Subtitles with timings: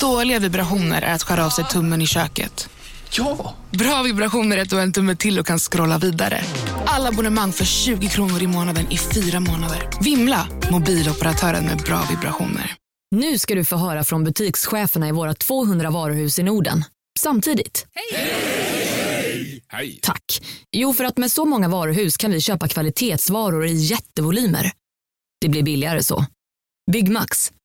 [0.00, 2.68] Dåliga vibrationer är att skära av sig tummen i köket.
[3.12, 3.54] Ja!
[3.70, 6.44] Bra vibrationer är att du har en tumme till och kan scrolla vidare.
[6.86, 9.88] Alla abonnemang för 20 kronor i månaden i fyra månader.
[10.00, 10.48] Vimla!
[10.70, 12.74] Mobiloperatören med bra vibrationer.
[13.16, 16.84] Nu ska du få höra från butikscheferna i våra 200 varuhus i Norden.
[17.18, 17.86] Samtidigt.
[19.70, 19.98] Hej!
[20.02, 20.40] Tack.
[20.72, 24.72] Jo, för att med så många varuhus kan vi köpa kvalitetsvaror i jättevolymer.
[25.40, 26.24] Det blir billigare så.
[26.92, 27.52] Byggmax.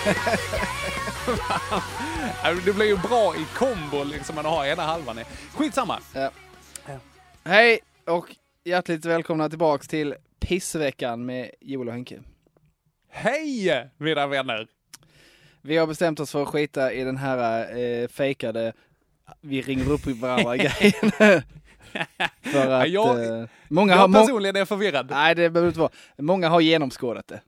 [2.64, 5.24] Det blir ju bra i kombo liksom man har ena halvan i.
[5.54, 5.98] Skitsamma.
[7.44, 12.20] Hej och hjärtligt välkomna tillbaks till Pissveckan med Joel och Henke.
[13.10, 14.66] Hej mina vänner!
[15.62, 18.72] Vi har bestämt oss för att skita i den här eh, fejkade
[19.40, 21.10] vi ringer upp varandra grejen.
[22.42, 24.00] för att Jag- eh, många har...
[24.02, 25.10] Jag Må- personligen är förvirrad.
[25.10, 25.90] nej, det behöver inte vara.
[26.18, 27.40] Många har genomskådat det,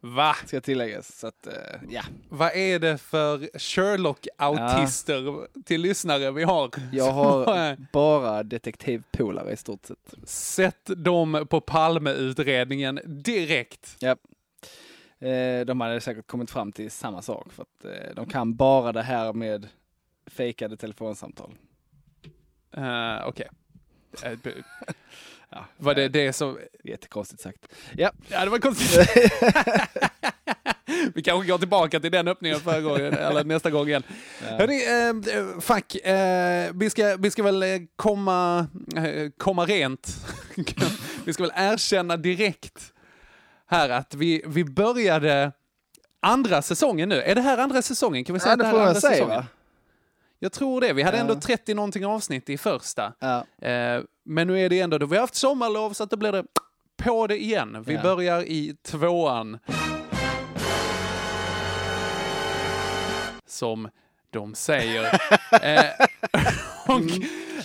[0.00, 0.34] Va?
[0.46, 1.18] ska tilläggas.
[1.18, 1.52] Så att, eh,
[1.88, 2.02] ja.
[2.28, 6.70] Vad är det för Sherlock-autister till lyssnare vi har?
[6.92, 10.14] Jag har bara detektivpolare i stort sett.
[10.28, 13.96] Sett dem på Palmeutredningen direkt.
[14.00, 14.16] Ja.
[15.28, 18.92] Eh, de hade säkert kommit fram till samma sak för att eh, de kan bara
[18.92, 19.68] det här med
[20.26, 21.54] fejkade telefonsamtal.
[22.78, 23.48] Uh, Okej.
[24.22, 24.50] Eh, b-
[25.50, 26.58] Ja, Var det det som...
[26.84, 27.58] Jättekonstigt sagt.
[27.96, 29.10] Ja, Ja, det var konstigt.
[31.14, 34.02] Vi kanske går tillbaka till den öppningen förra gången, eller nästa gång igen.
[34.40, 35.94] Hörni, eh, fuck.
[35.94, 38.66] Eh, vi, ska, vi ska väl eh, komma,
[38.96, 40.16] eh, komma rent.
[41.24, 42.92] vi ska väl erkänna direkt
[43.66, 45.52] här att vi, vi började
[46.20, 47.22] andra säsongen nu.
[47.22, 48.24] Är det här andra säsongen?
[48.24, 49.36] Kan vi säga ja det här får andra säga säsongen?
[49.36, 49.46] va?
[50.38, 50.92] Jag tror det.
[50.92, 51.20] Vi hade Ja.
[51.20, 53.12] ändå 30 någonting avsnitt i första.
[53.18, 53.44] Ja.
[53.68, 56.32] Eh, men nu är det ändå, då vi har haft sommarlov så att då blir
[56.32, 56.44] det
[57.02, 57.82] på det igen.
[57.86, 58.02] Vi Ja.
[58.02, 59.58] börjar i tvåan.
[63.46, 63.88] Som
[64.30, 65.04] de säger.
[65.62, 66.06] eh,
[66.88, 67.00] och,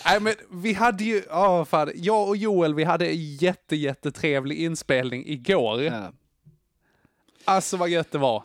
[0.05, 4.57] nej, men vi hade ju, oh, fan, jag och Joel vi hade en jätte, jättetrevlig
[4.57, 5.83] inspelning igår.
[5.83, 6.11] Ja.
[7.45, 8.43] Alltså vad gött det var.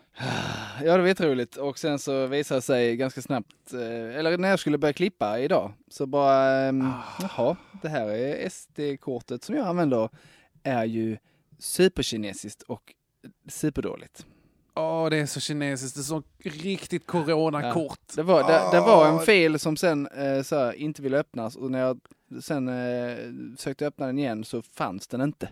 [0.84, 4.49] ja, det var jätteroligt och sen så visade det sig ganska snabbt, eh, eller när
[4.49, 6.75] jag skulle börja klippa idag, så bara, eh,
[7.21, 10.09] jaha, det här är SD-kortet som jag använder
[10.62, 11.19] är ju
[11.59, 12.94] superkinesiskt och
[13.49, 14.27] superdåligt.
[14.75, 15.94] Åh, det är så kinesiskt.
[15.97, 18.00] Det är så riktigt coronakort.
[18.17, 19.21] Det var, det, det var en Åh.
[19.21, 22.00] fil som sen eh, så här, inte ville öppnas och när jag
[22.43, 23.17] sen eh,
[23.59, 25.49] sökte öppna den igen så fanns den inte.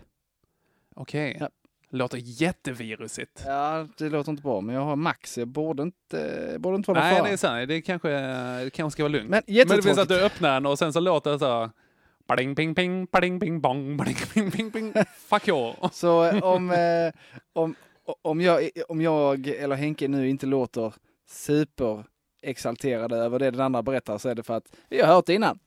[0.95, 1.37] Okej.
[1.39, 1.49] Ja.
[1.91, 3.43] Låter jättevirusigt.
[3.45, 7.03] Ja, det låter inte bra, men jag har Max, jag borde inte, borde inte vara
[7.03, 7.27] Nej, fara.
[7.27, 7.67] det är sant.
[7.67, 8.09] Det kanske,
[8.63, 9.29] det kanske ska vara lugnt.
[9.29, 11.69] Men Men det finns att du öppnar den och sen så låter det så här,
[12.27, 14.93] Bading, ping, ping, bading, ping, bong, bading, ping, ping, ping.
[15.29, 15.73] Fuck you.
[15.91, 17.11] Så eh, om, eh,
[17.53, 17.75] om,
[18.21, 20.93] om, jag, om jag eller Henke nu inte låter
[21.29, 25.33] superexalterade över det den andra berättar så är det för att vi har hört det
[25.33, 25.59] innan.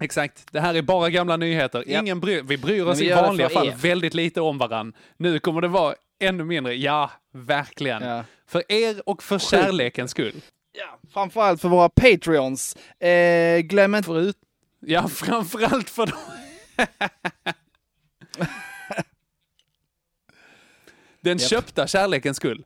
[0.00, 0.46] Exakt.
[0.52, 1.84] Det här är bara gamla nyheter.
[1.86, 2.00] Ja.
[2.00, 3.74] Ingen bryr, vi bryr oss vi i vanliga fall er.
[3.76, 4.92] väldigt lite om varann.
[5.16, 6.74] Nu kommer det vara ännu mindre.
[6.74, 8.02] Ja, verkligen.
[8.02, 8.24] Ja.
[8.46, 10.40] För er och för kärlekens skull.
[10.72, 12.76] Ja, framförallt för våra Patreons.
[13.00, 14.06] Eh, glöm inte...
[14.06, 14.36] Förut.
[14.80, 16.18] Ja, framförallt för dem.
[21.20, 21.50] Den Japp.
[21.50, 22.64] köpta kärlekens skull.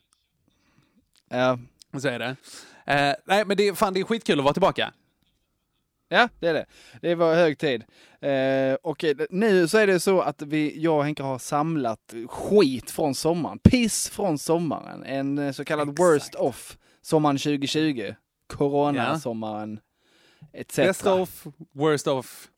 [1.31, 1.59] Ja,
[1.99, 2.37] Så är det.
[2.87, 4.93] Eh, nej, men det, fan, det är skitkul att vara tillbaka.
[6.15, 6.67] Ja, det är det.
[7.01, 7.85] Det var hög tid.
[8.21, 12.15] Eh, och eh, nu så är det så att vi, jag och Henke har samlat
[12.29, 13.59] skit från sommaren.
[13.59, 15.05] Piss från sommaren.
[15.05, 16.01] En eh, så kallad Exakt.
[16.01, 16.79] worst off.
[17.03, 18.15] Sommaren 2020.
[18.47, 19.81] Corona-sommaren.
[20.53, 20.77] Etc.
[20.77, 22.49] Best of, worst of,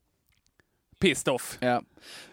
[1.01, 1.59] pissed off.
[1.61, 1.83] Ja.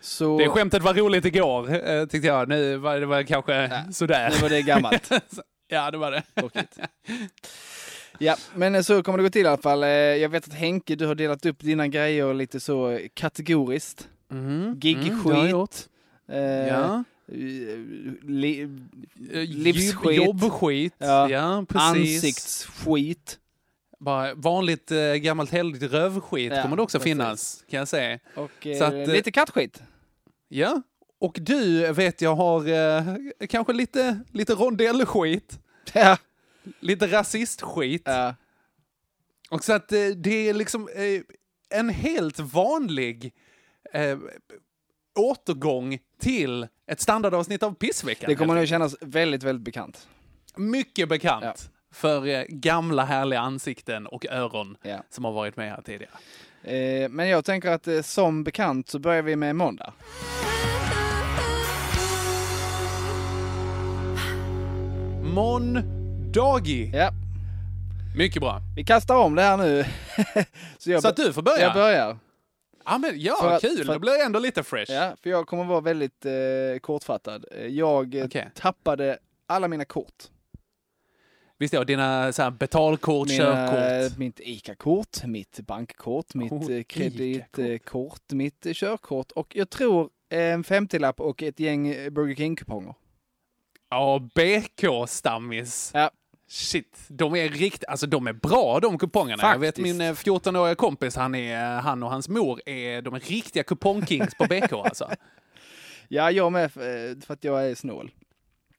[0.02, 0.38] Så...
[0.38, 2.50] Det skämtet var roligt igår, eh, tyckte jag.
[2.50, 4.30] Nu var det var kanske Ja, sådär.
[4.30, 5.12] Nu var det gammalt.
[5.68, 6.24] ja, det var det.
[8.20, 9.84] Ja, men eh, så kommer det gå till i alla fall.
[9.84, 14.10] Eh, Jag vet att Henke, du har delat upp dina grejer lite så kategoriskt.
[14.32, 14.80] Mm.
[14.82, 15.90] Gigskit.
[16.28, 16.42] Mm.
[16.62, 17.04] Eh, Ja.
[18.22, 18.68] li,
[19.48, 20.16] livsskit.
[20.26, 20.94] Jobbskit.
[20.98, 21.30] Ja.
[21.30, 22.24] Ja, precis.
[22.24, 23.40] ansiktsskit.
[24.00, 27.12] Bara vanligt eh, gammalt heldigt rövskit Ja, kommer det också precis.
[27.12, 28.20] finnas, kan jag säga.
[28.36, 29.82] Och eh, att, lite kattskit.
[30.50, 30.82] Ja,
[31.20, 33.16] och du vet jag har eh,
[33.50, 35.60] kanske lite, lite rondellskit,
[35.94, 36.18] Ja.
[36.80, 38.02] Lite rasistskit.
[38.06, 38.36] ja.
[39.50, 41.22] Och så att eh, det är liksom eh,
[41.80, 43.34] en helt vanlig
[43.94, 44.18] eh,
[45.20, 48.30] återgång till ett standardavsnitt av Pissveckan.
[48.30, 50.08] Det kommer nog kännas väldigt, väldigt bekant.
[50.56, 51.56] Mycket bekant Ja.
[51.92, 55.04] för eh, gamla härliga ansikten och öron Ja.
[55.10, 56.12] som har varit med här tidigare.
[56.64, 59.94] Eh, men jag tänker att eh, som bekant så börjar vi med måndag.
[66.38, 66.92] Mondagi.
[66.94, 67.12] Ja,
[68.16, 68.62] Mycket bra.
[68.76, 69.86] vi kastar om det här nu.
[70.78, 71.62] så jag, Så att du får börja.
[71.62, 72.18] jag börjar.
[72.86, 73.78] Ja, men, ja För att- kul.
[73.78, 74.92] för Det att- blir ändå lite fresh.
[74.92, 76.32] Ja, för jag kommer vara väldigt eh,
[76.82, 77.46] kortfattad.
[77.70, 78.50] Jag eh, Okej.
[78.56, 80.24] tappade alla mina kort.
[81.60, 84.18] Visst ja, dina så här, betalkort, körkort.
[84.18, 91.20] mitt ICA-kort, mitt bankkort, mitt Oh, kreditkort, mitt eh, körkort och jag tror en 50-lapp
[91.20, 92.96] och ett gäng Burger King-kuponger.
[93.90, 95.92] Ja, BK-stammis.
[95.94, 96.12] Ja.
[96.48, 99.44] Shit, de är riktigt, alltså de är bra de kupongerna.
[99.44, 99.98] Jag vet Faktiskt.
[99.98, 104.36] min eh, 14-åriga kompis, han, är, han och hans mor, är, de är riktiga kupongkings
[104.36, 105.10] på BK alltså.
[106.08, 108.12] Ja, jag med eh, för att jag är snål.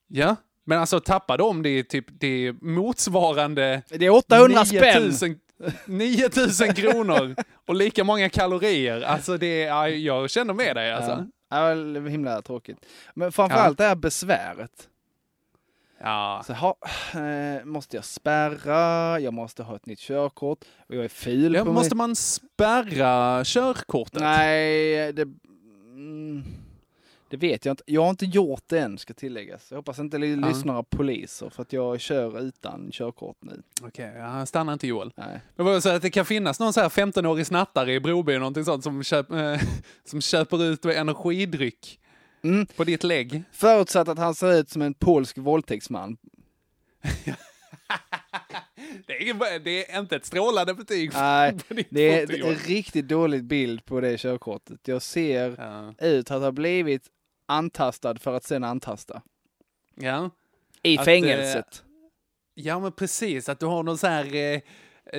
[0.09, 5.03] Ja, men alltså tappa dem, det är typ det är motsvarande Det är 800 spänn!
[5.03, 5.39] 9000
[5.87, 7.37] 9000 kronor
[7.67, 9.01] och lika många kalorier.
[9.01, 11.27] Alltså det är, ja, jag känner med dig alltså.
[11.51, 12.79] Ja, ja, himla tråkigt.
[13.15, 14.89] Men framförallt det här besväret.
[16.05, 16.43] Ja.
[16.47, 16.77] Så ha,
[17.15, 20.59] eh, måste jag spärra, jag måste ha ett nytt körkort
[20.89, 22.07] och jag är ful Ja, på måste mig.
[22.07, 24.21] man spärra körkortet?
[24.21, 25.23] Nej, det...
[25.95, 26.43] Mm,
[27.31, 27.83] det vet jag inte.
[27.87, 29.71] Jag har inte gjort det än, ska tilläggas.
[29.71, 30.49] Jag hoppas inte Ja.
[30.49, 33.63] lyssnar poliser för att jag kör utan körkort nu.
[33.83, 35.13] Okej, ja, stanna inte Joel.
[35.17, 35.41] Nej.
[35.57, 38.65] Men vad säger, att det kan finnas någon så här 15-årig snattare i Broby, någonting
[38.65, 39.61] sånt, som, köp, eh,
[40.05, 42.01] som köper ut energidryck
[42.45, 42.67] Mm.
[42.67, 43.43] på ditt lägg.
[43.53, 46.17] Förutsatt att han ser ut som en polsk våldtäktsman.
[49.07, 51.55] Det är, det är inte ett strålande betyg Nej,
[51.91, 54.89] Det är en riktigt dålig bild på det körkortet.
[54.89, 55.95] Jag ser Ja.
[56.07, 57.03] ut att ha blivit
[57.47, 59.23] antastad för att sen antasta.
[59.95, 60.31] ja.
[60.83, 61.83] I Att, fängelset.
[62.55, 63.49] ja, men precis.
[63.49, 64.35] Att du har någon så här...
[64.35, 64.61] Eh,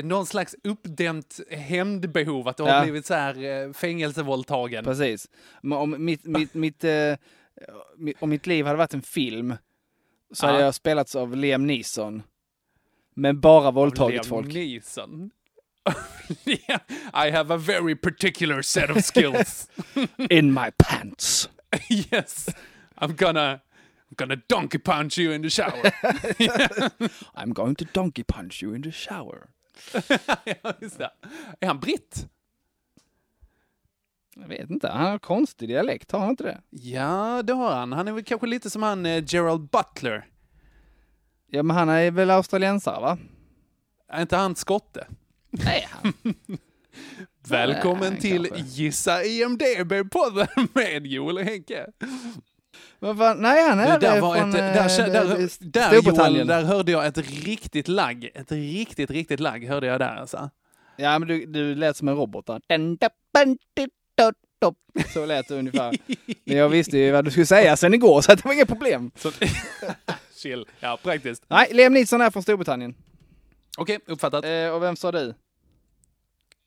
[0.04, 2.82] någon slags uppdämt hämndbehov, att du har Ja.
[2.84, 4.84] blivit så här eh, fängelsevåldtagen.
[4.84, 5.30] Precis.
[5.62, 7.14] Men om mitt, mitt, mitt, eh,
[8.20, 9.56] om mitt liv hade varit en film
[10.34, 10.52] så Ja.
[10.52, 12.24] hade jag spelats av Liam Neeson.
[13.16, 14.54] Men bara våldtagit Liam folk.
[14.54, 15.30] Neeson.
[17.14, 19.70] I have a very particular set of skills.
[20.30, 21.50] In my pants.
[21.90, 22.50] yes,
[23.02, 23.60] I'm gonna,
[24.10, 25.92] I'm gonna donkey punch you in the shower.
[27.36, 29.50] I'm going to donkey punch you in the shower.
[30.64, 31.12] ja, just det.
[31.60, 32.28] Är han britt?
[34.36, 36.62] Jag vet inte, han har konstig dialekt, har han inte det?
[36.70, 37.92] Ja, det har han.
[37.92, 40.28] Han är väl kanske lite som han eh, Gerald Butler.
[41.48, 43.18] Ja, men han är väl australiensare, va?
[44.08, 45.08] Är inte han skotte?
[45.50, 46.14] Nej, han.
[47.48, 48.66] Välkommen Nej, till kanske.
[48.66, 51.88] Gissa IMDB-podden med Joel och Henke.
[53.00, 56.04] Vad fan, nej, han är där var från ett, där, där, där, eh, där, Joel,
[56.04, 56.48] Storbritannien.
[56.48, 58.30] där hörde jag ett riktigt lagg.
[58.36, 60.50] Ett riktigt, riktigt lagg hörde jag där alltså.
[60.98, 62.62] Ja, men du, du lät som en robot där.
[65.14, 65.96] Så lät det ungefär.
[66.44, 69.12] Men jag visste ju vad du skulle säga sen igår, så det var inga problem.
[69.16, 69.32] Så,
[70.36, 70.66] chill.
[70.80, 71.44] Ja, praktiskt.
[71.48, 72.96] Nej, Liam Neeson är från Storbritannien.
[73.78, 74.46] Okej, uppfattat.
[74.46, 75.34] Eh, och vem sa du?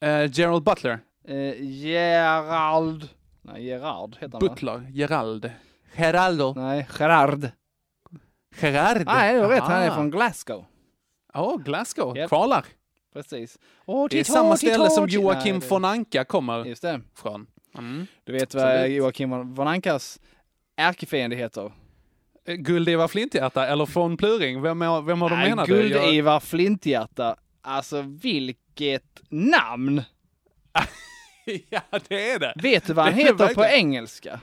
[0.01, 0.99] Eh, Gerald Butler.
[1.29, 3.09] Eh, Gerald...
[3.43, 4.55] Nej, Gerard heter han va?
[4.55, 4.87] Butler.
[4.91, 5.51] Gerald.
[5.97, 6.55] Geraldo.
[6.57, 7.51] Nej, Gerard.
[8.63, 9.03] Gerard.
[9.07, 9.63] Nej, du har rätt.
[9.63, 10.65] Han är från Glasgow.
[11.35, 12.17] Ja, Glasgow.
[12.17, 12.29] Japp.
[12.29, 12.65] Kvalar.
[13.13, 13.59] Precis.
[13.85, 15.09] Och Det är samma ställe som.
[15.09, 17.01] Joakim Nej, det- von Anka kommer Just det.
[17.15, 17.47] från.
[17.79, 18.07] Mm.
[18.25, 18.97] Du vet vad Absolut.
[18.97, 20.21] Joakim von Ankas
[20.77, 21.73] ärkefiende heter?
[22.47, 24.63] Eh, Guld-Eva Flinthjärta eller von Pluring?
[24.63, 25.69] Vem, är, vem har de Nej, menat?
[25.69, 27.37] Jag- Guld-Ivar Flinthjärta.
[27.63, 30.03] Alltså vilket namn!
[31.71, 32.53] ja, det är det.
[32.57, 34.41] Vet du vad han Det heter på engelska?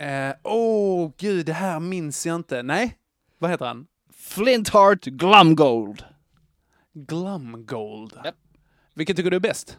[0.00, 2.62] Åh, eh, oh, gud, det här minns jag inte.
[2.62, 2.96] Nej,
[3.38, 3.86] vad heter han?
[4.16, 6.04] Flintheart Glumgold.
[6.92, 8.12] Glumgold.
[8.24, 8.34] Japp.
[8.94, 9.78] Vilket tycker du är bäst?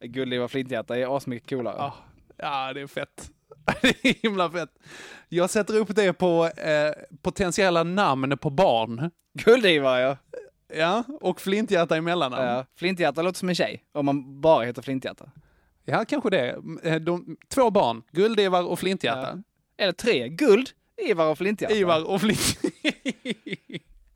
[0.00, 1.74] Guld-Ivar Flinthjärta är asmycket coolare.
[1.78, 1.94] Ja,
[2.36, 3.30] ja det är fett.
[3.82, 4.70] det är himla fett.
[5.28, 6.92] Jag sätter upp det på eh,
[7.22, 9.10] potentiella namn på barn.
[9.44, 10.16] Guld-Ivar ja.
[10.74, 12.44] Ja, och Flinthjärta i mellannamn.
[12.46, 12.66] ja.
[12.76, 13.84] Flinthjärta låter som en tjej.
[13.92, 15.30] Om man bara heter Flinthjärta.
[15.84, 16.56] Ja, kanske det.
[16.82, 19.42] Eh, De, två barn, Guld-Ivar och Flinthjärta.
[19.78, 20.28] Eller tre.
[20.28, 20.70] Guld,
[21.02, 21.74] Ivar och Flinthjärta.
[21.74, 22.58] Ivar och Flint.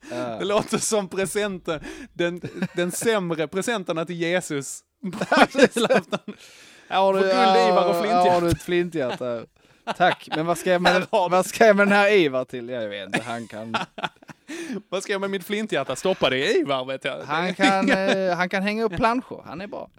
[0.09, 1.79] Det låter som presenten,
[2.13, 2.41] den,
[2.75, 4.79] den sämre presenten till Jesus.
[5.75, 6.19] julafton.
[6.89, 7.33] Här har Får guld,
[7.69, 8.31] Ivar och flinthjärta.
[8.31, 9.43] Har du ett flinthjärta.
[9.97, 12.69] Tack, men vad ska jag med, du- vad ska jag med den här Ivar till?
[12.69, 13.77] Jag vet inte, han kan,
[14.89, 15.95] Vad ska jag med mitt flinthjärta?
[15.95, 17.21] Stoppa det i Ivar vet jag.
[17.23, 19.89] han kan, eh, han kan hänga upp planscher, han är bra.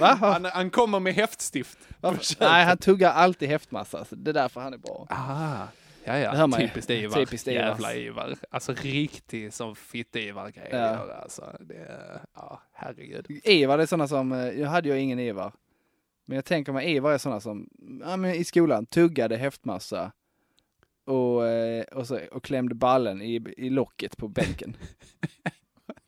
[0.00, 0.18] Va?
[0.20, 1.78] Han, han kommer med häftstift.
[2.00, 2.36] Varför?
[2.40, 5.06] Nej, han tuggar alltid häftmassa, så det är därför han är bra.
[5.10, 5.66] Ah,
[6.04, 6.58] ja, ja.
[6.58, 7.14] Typiskt Ivar.
[7.14, 7.62] Typiskt Ivar.
[7.62, 8.36] Jävla Ivar.
[8.50, 11.14] Alltså riktig som fitt-Ivar-grej Ja.
[11.22, 12.00] Alltså, det,
[12.34, 13.26] ja, herregud.
[13.44, 15.52] Ivar det är sådana som, eh, jag hade ju ingen Ivar.
[16.24, 17.68] Men jag tänker mig Ivar är sådana som,
[18.04, 20.12] ja, men i skolan, tuggade häftmassa
[21.04, 24.76] och, eh, och, så, och klämde ballen i, i locket på bänken.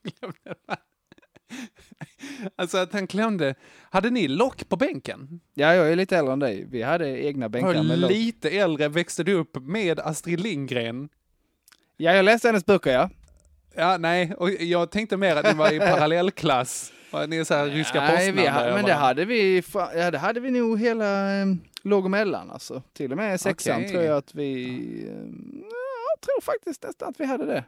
[2.56, 3.54] Alltså att han klämde.
[3.90, 5.40] Hade ni lock på bänken?
[5.54, 6.66] Ja, jag är lite äldre än dig.
[6.70, 8.11] Vi hade egna bänkar Var med lock.
[8.11, 11.08] lite äldre växte du upp med Astrid Lindgren.
[11.96, 13.11] Ja, jag läste hennes böcker, ja.
[13.75, 16.92] Ja, nej, och jag tänkte mer att ni var i parallellklass.
[17.11, 20.18] Och ni är så här ryska Nej, vi hade, men det hade vi, ja, det
[20.18, 21.46] hade vi nog hela eh,
[21.82, 22.82] låg och mellan alltså.
[22.92, 23.88] Till och med sexan Okej.
[23.88, 24.64] tror jag att vi,
[25.08, 25.12] eh,
[25.62, 27.64] ja, jag tror faktiskt nästan att vi hade det.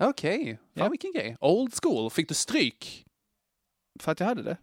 [0.00, 0.44] Okej,
[0.76, 0.88] fan Ja.
[0.88, 1.36] vilken grej.
[1.40, 3.06] Old school, fick du stryk?
[4.00, 4.56] För att jag hade det.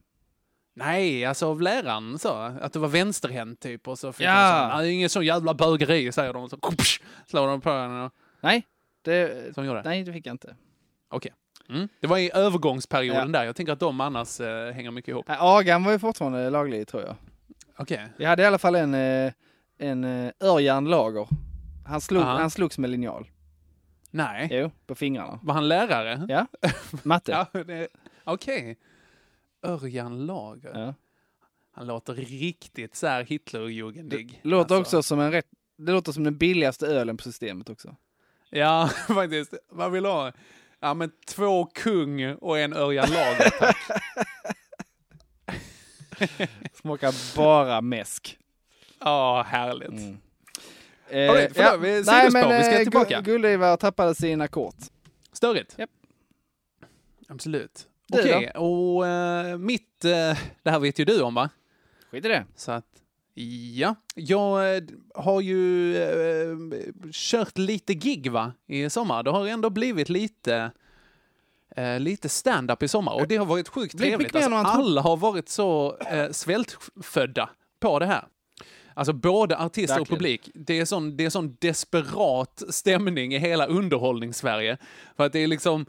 [0.74, 2.34] Nej, alltså av läraren så.
[2.62, 4.62] Att du var vänsterhänt typ och så fick Ja.
[4.64, 6.44] de så, "Nej, ingen sån jävla bögeri säger de.
[6.44, 8.68] och Så kupsch, slår de på en och Nej,
[9.02, 9.90] det, som gjorde det.
[9.90, 10.56] nej det fick jag inte.
[11.10, 11.34] Okej.
[11.70, 11.88] Mm.
[12.00, 13.40] Det var i övergångsperioden Ja.
[13.40, 13.46] där.
[13.46, 15.26] Jag tänker att de annars eh, hänger mycket ihop.
[15.28, 17.16] Agan var ju fortfarande laglig tror jag.
[17.78, 18.08] Okej.
[18.18, 19.32] Vi hade i alla fall en, eh,
[19.78, 21.28] en eh, Örjan Lager.
[21.88, 22.38] Han, slog, Aha.
[22.38, 23.28] han slogs med linjal.
[24.12, 24.48] Nej.
[24.52, 25.40] Jo, på fingrarna.
[25.44, 26.26] Var han lärare?
[26.30, 26.46] Ja,
[27.04, 27.32] matte.
[27.54, 27.88] Ja, det-
[28.24, 28.78] Okej.
[29.64, 30.80] Örjan Lager.
[30.80, 30.94] Ja.
[31.72, 34.40] Han låter riktigt så här Hitlerjugendig.
[34.44, 34.98] Låter Alltså.
[34.98, 35.46] också som en rätt,
[35.78, 37.96] det låter som den billigaste ölen på systemet också.
[38.50, 39.54] Ja, faktiskt.
[39.70, 40.32] Vad vill du ha?
[40.80, 43.78] Ja, men två kung och en Örjan Lager, tack.
[46.74, 48.38] Smakar bara mäsk.
[49.00, 49.90] Ja, härligt.
[49.90, 50.18] Mm.
[51.12, 53.20] All right, förlåt, vi- sidospår, vi ska eh, tillbaka.
[53.20, 54.76] Gu- Gullivar tappade sina kort.
[55.32, 55.76] Störigt.
[55.78, 55.90] Japp.
[57.28, 57.89] Absolut.
[58.12, 61.50] Du Okej, och eh, mitt, eh, det här vet ju du om va?
[62.12, 62.46] Skit i det.
[62.56, 62.86] Så att,
[63.76, 63.96] ja.
[64.16, 64.84] Jag eh,
[65.16, 66.58] har ju eh,
[67.12, 69.24] kört lite gig va, i sommar.
[69.24, 70.72] Det har ändå blivit lite,
[71.76, 74.36] eh, lite stand-up i sommar och det har varit sjukt trevligt.
[74.36, 77.50] Alltså, alla har varit så eh, svältfödda
[77.80, 78.26] på det här.
[78.94, 80.18] Alltså både artister och Verkligen.
[80.18, 80.50] publik.
[80.54, 84.78] Det är, sån, det är sån desperat stämning i hela underhållningssverige.
[85.18, 85.86] För att det är liksom,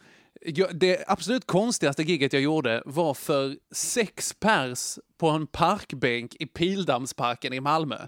[0.73, 7.53] det absolut konstigaste giget jag gjorde var för sex pers på en parkbänk i Pildammsparken
[7.53, 8.07] i Malmö.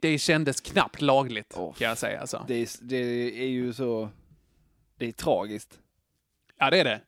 [0.00, 2.20] Det kändes knappt lagligt, Åh, kan jag säga.
[2.20, 2.44] Alltså.
[2.48, 2.96] Det är, det
[3.42, 4.08] är ju så...
[4.98, 5.78] Det är tragiskt.
[6.58, 7.00] Ja, det är det.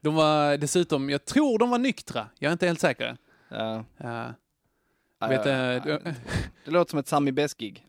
[0.00, 2.28] De var dessutom, jag tror de var nyktra.
[2.38, 3.16] Jag är inte helt säker.
[3.48, 3.84] Ja.
[3.96, 4.34] Ja.
[5.20, 6.14] Ja, vet, ja, du-
[6.64, 7.86] Det låter som ett Sami Best-gig.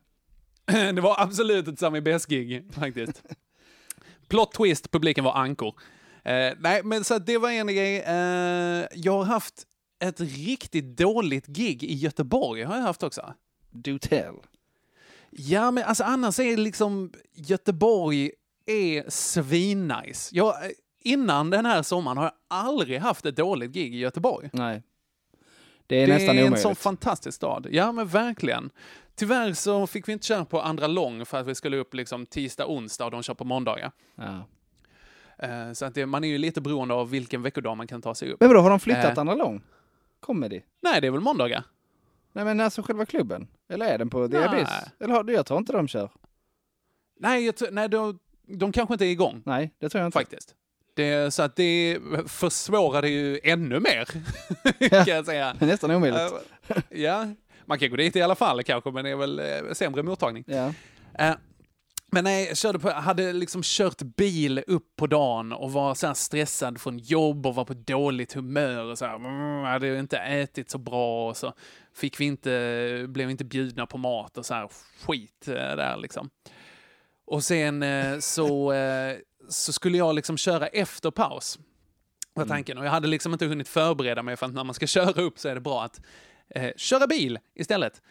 [0.65, 3.23] det var absolut ett Sami Best-gig, faktiskt.
[4.27, 5.79] Plot twist, publiken var ankor.
[6.23, 7.99] Eh, nej, men så det var en grej.
[7.99, 9.63] Eh, jag har haft
[9.99, 13.33] ett riktigt dåligt gig i Göteborg, har jag haft också.
[13.71, 14.35] Do tell.
[15.29, 18.31] Ja, men alltså annars är liksom Göteborg
[18.65, 20.35] är svinnice.
[20.35, 20.71] Jag, eh,
[21.03, 24.49] innan den här sommaren har jag aldrig haft ett dåligt gig i Göteborg.
[24.53, 24.83] Nej.
[25.87, 26.61] Det är det nästan är en omöjligt.
[26.61, 27.67] sån fantastisk stad.
[27.71, 28.69] Ja, men verkligen.
[29.15, 32.25] Tyvärr så fick vi inte köra på andra lång för att vi skulle upp liksom
[32.25, 33.91] tisdag, onsdag och de kör på måndagar.
[34.15, 34.47] ja.
[35.39, 38.15] Eh, Så att det, man är ju lite beroende av vilken veckodag man kan ta
[38.15, 38.39] sig upp.
[38.39, 39.19] Men vadå, har de flyttat Eh.
[39.19, 39.61] andra lång?
[40.19, 40.61] Comedy?
[40.81, 41.63] Nej, det är väl måndagar?
[42.33, 43.47] Nej men alltså själva klubben?
[43.69, 44.67] Eller är den på Diabis?
[44.69, 44.89] Nej.
[44.99, 46.09] Eller har, jag tror inte de kör.
[47.19, 50.19] Nej, jag, tror- nej de, de kanske inte är igång Nej, det tror jag inte.
[50.19, 50.55] faktiskt.
[50.95, 54.05] Det, så att det försvårar det ju ännu mer,
[55.05, 55.55] kan jag säga.
[55.59, 56.21] Nästan omöjligt.
[56.67, 57.27] Eh, ja,
[57.65, 60.43] man kan gå dit i alla fall kanske, men det är väl eh, sämre mottagning.
[60.47, 60.73] ja.
[61.19, 61.35] Eh,
[62.11, 66.13] men nej, jag körde på, hade liksom kört bil upp på dagen och var så
[66.13, 70.69] stressad från jobb och var på dåligt humör och så här, mm, hade inte ätit
[70.69, 71.53] så bra och så
[71.95, 74.69] fick vi inte, blev inte bjudna på mat och så här
[75.05, 76.29] skit där liksom.
[77.27, 77.83] Och sen
[78.21, 78.73] så,
[79.49, 81.59] så skulle jag liksom köra efter paus.
[82.33, 82.77] Var tanken.
[82.77, 85.39] Och jag hade liksom inte hunnit förbereda mig för att när man ska köra upp
[85.39, 86.01] så är det bra att
[86.49, 88.01] eh, köra bil istället.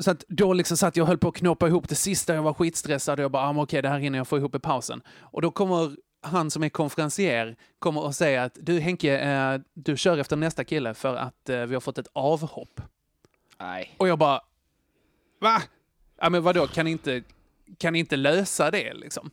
[0.00, 2.42] Så att då liksom satt jag och höll på att knåpa ihop det sista, jag
[2.42, 5.02] var skitstressad och jag bara, ah, okej, det här hinner jag få ihop i pausen.
[5.20, 9.96] Och då kommer han som är konferencier kommer och säger att du Henke, eh, du
[9.96, 12.80] kör efter nästa kille för att eh, vi har fått ett avhopp.
[13.58, 13.94] Nej.
[13.96, 14.40] Och jag bara,
[15.40, 15.62] va?
[16.20, 17.22] Ja men vadå, kan inte,
[17.78, 19.30] kan inte lösa det liksom.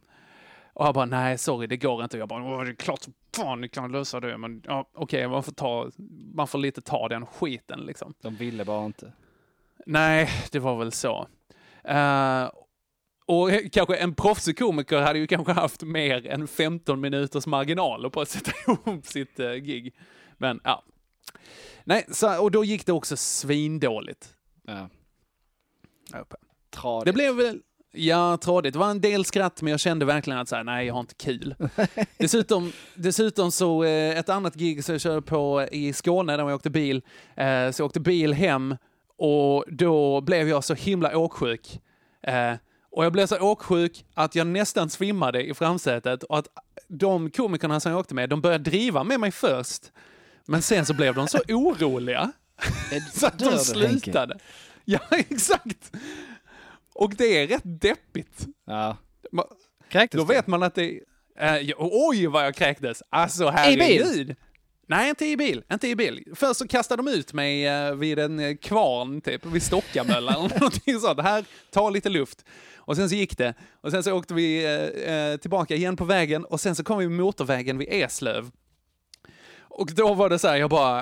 [0.78, 2.18] Och han bara, nej sorry det går inte.
[2.18, 4.38] Och jag bara, "Åh, det är klart som fan ni kan lösa det.
[4.38, 5.92] Men ja, okej, man får ta,
[6.34, 8.14] man får lite ta den skiten liksom.
[8.22, 9.12] De ville bara inte.
[9.86, 11.28] Nej, det var väl så.
[11.84, 12.50] Eh,
[13.26, 18.22] och kanske en proffsig komiker hade ju kanske haft mer än 15 minuters marginaler på
[18.22, 19.96] att sätta ihop sitt uh, gig.
[20.38, 20.84] Men ja.
[21.84, 24.36] Nej, så, och då gick det också svindåligt.
[24.66, 24.90] Ja.
[26.70, 27.06] Tradigt.
[27.06, 27.62] Det blev väl,
[27.98, 28.74] ja, trådigt.
[28.74, 31.00] Det var en del skratt, men jag kände verkligen att så här, nej, jag har
[31.00, 31.56] inte kul.
[32.18, 36.56] dessutom, dessutom så, eh, ett annat gig som jag körde på i Skåne, där jag
[36.56, 37.02] åkte bil,
[37.36, 38.78] eh, så jag åkte bil hem
[39.18, 41.82] och då blev jag så himla åksjuk.
[42.24, 42.54] Eh,
[42.92, 46.48] och jag blev så åksjuk att jag nästan svimmade i framsätet och att
[46.88, 49.92] de komikerna som jag åkte med, de började driva med mig först.
[50.46, 52.32] Men sen så blev de så oroliga
[53.14, 54.38] så att de slutade.
[54.86, 55.92] Ja, exakt.
[56.98, 58.46] Och det är rätt deppigt.
[58.66, 58.98] Ja.
[59.32, 59.48] Ma-
[59.90, 60.34] Kräktes Då du?
[60.34, 61.00] vet man att det
[61.36, 61.60] är...
[61.62, 63.04] ja, oj, vad jag kräktes!
[63.10, 64.36] Alltså, herregud!
[64.90, 65.64] Nej, inte i bil.
[65.74, 66.24] Inte i bil.
[66.36, 70.50] Först så kastade de ut mig eh, vid en eh, kvarn, typ, vid Stockamöllan eller
[70.60, 71.22] någonting sånt.
[71.22, 72.46] Här, ta lite luft.
[72.78, 73.54] Och sen så gick det.
[73.82, 74.66] Och sen så åkte vi
[75.06, 78.52] eh, tillbaka igen på vägen och sen så kom vi motorvägen vid Eslöv.
[79.60, 81.00] Och då var det så här, jag bara,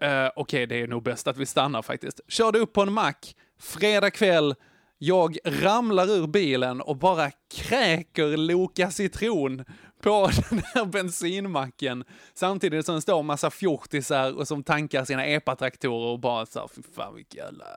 [0.00, 2.20] eh, okej, det är nog bäst att vi stannar faktiskt.
[2.28, 4.54] Körde upp på en mack, fredag kväll,
[4.98, 9.64] jag ramlar ur bilen och bara kräker Loka citron
[10.00, 12.04] på den här bensinmacken.
[12.34, 16.60] Samtidigt som det står en massa fjortisar och som tankar sina epatraktorer och bara så
[16.60, 17.64] här, fy fan vilken jävla...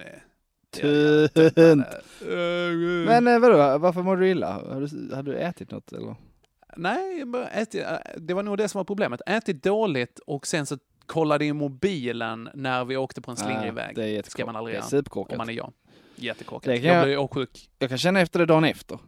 [0.00, 0.22] Är...
[0.70, 1.56] Tunt.
[1.56, 1.84] Men...
[3.04, 4.52] Men eh, vadå, varför mår du illa?
[4.52, 6.16] Har du, ätit något eller?
[6.76, 9.20] Nej, ätit, äh, det var nog det som var problemet.
[9.26, 13.72] Ätit dåligt och sen så kollade i mobilen när vi åkte på en slingrig Ja,
[13.72, 13.96] väg.
[13.96, 15.02] Det är ska man aldrig göra.
[15.14, 15.72] Om man är jag.
[16.18, 16.66] Jättekorkat.
[16.76, 17.70] Jag, jag- blev åksjuk.
[17.78, 18.98] Jag kan känna efter det dagen efter.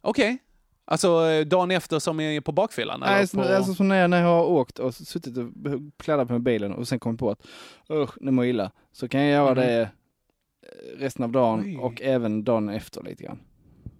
[0.00, 0.38] Okej.
[0.84, 3.00] Alltså eh, dagen efter som är på bakfyllan?
[3.00, 3.42] Nej, så, på...
[3.42, 5.48] alltså som när jag, när jag har åkt och suttit och
[5.96, 7.46] kladdat på bilen och sen kommit på att
[7.92, 8.70] usch, nu mår jag illa.
[8.92, 9.60] Så kan jag göra Mhm.
[9.60, 9.88] det eh,
[10.98, 11.76] resten av dagen Oj.
[11.76, 13.38] och även dagen efter lite grann.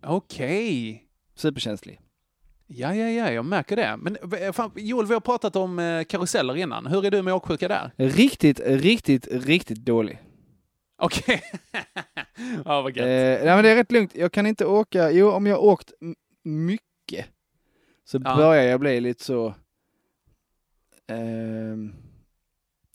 [0.03, 1.05] Okej.
[1.35, 2.01] Superkänslig.
[2.67, 3.97] Ja, ja, ja, jag märker det.
[3.99, 6.87] Men eh, fan, Joel, vi har pratat om karuseller innan.
[6.87, 7.91] Hur är du med åksjuka där?
[7.97, 10.19] Riktigt, riktigt, riktigt dålig.
[11.01, 11.43] Okej.
[12.65, 13.45] ja, vad Eh, gött.
[13.45, 14.15] nej men det är rätt lugnt.
[14.15, 15.93] Jag kan inte åka, jo om jag åkt
[16.43, 17.27] mycket
[18.05, 18.37] så Ja.
[18.37, 19.55] börjar jag bli lite så,
[21.07, 21.93] ehm,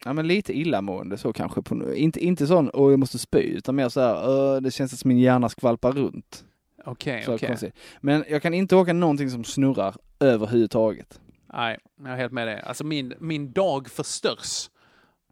[0.05, 1.61] ja men lite illamående så kanske.
[1.61, 4.99] På, inte, inte sån, och jag måste spy, utan mer så här, "Öh, det känns
[4.99, 6.45] som min hjärna skvalpar runt.
[6.85, 7.47] Okej, Så okej.
[7.47, 7.73] konstigt.
[8.01, 11.19] Men jag kan inte åka någonting som snurrar överhuvudtaget.
[11.53, 12.61] Nej, jag är helt med dig.
[12.65, 14.69] Alltså min, min dag förstörs.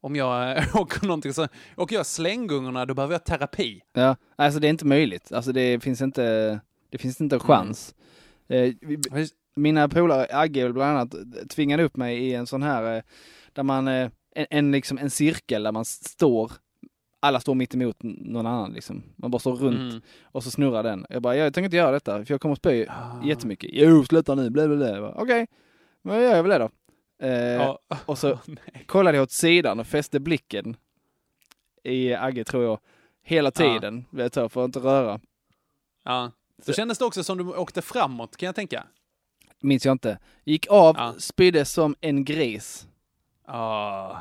[0.03, 1.47] Om jag eh, åker någonting så...
[1.77, 3.81] Åker jag slänggungorna, då behöver jag terapi.
[3.93, 5.31] Ja, alltså det är inte möjligt.
[5.31, 7.95] Alltså det finns inte, det finns inte en chans.
[8.47, 8.99] Eh, vi,
[9.55, 11.15] mina polare, Agge bland annat,
[11.49, 13.03] tvingade upp mig i en sån här, eh,
[13.53, 16.51] där man, eh, en, en, liksom, en cirkel där man står,
[17.19, 19.03] alla står mitt emot någon annan liksom.
[19.15, 20.01] Man bara står runt Mm.
[20.23, 21.05] och så snurrar den.
[21.09, 23.25] Jag bara, jag tänker inte göra detta, för jag kommer att spy Ah.
[23.25, 23.69] jättemycket.
[23.73, 25.01] Jo, sluta nu, blä, blä, blä.
[25.15, 25.47] Okej,
[26.01, 26.69] men jag gör väl det då.
[27.19, 27.79] Eh, Ja.
[28.05, 28.39] och så
[28.85, 30.75] kollade jag åt sidan och fäste blicken
[31.83, 32.79] i Agge, tror jag,
[33.21, 35.19] hela tiden, vet jag, för att inte röra.
[36.05, 36.31] Ja.
[36.65, 38.83] Då kändes det också som du åkte framåt, kan jag tänka.
[39.59, 40.19] Minns jag inte.
[40.43, 41.13] Gick av, Ja.
[41.17, 42.87] spydde som en gris.
[43.45, 44.17] Ah.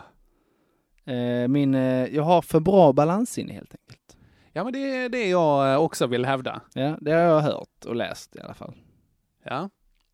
[1.05, 4.17] Eh, min, eh, jag har för bra balansinne helt enkelt.
[4.53, 6.61] Ja, men det är det jag eh, också vill hävda.
[6.75, 8.75] Ja, det har jag hört och läst i alla fall.
[9.45, 9.71] Ja.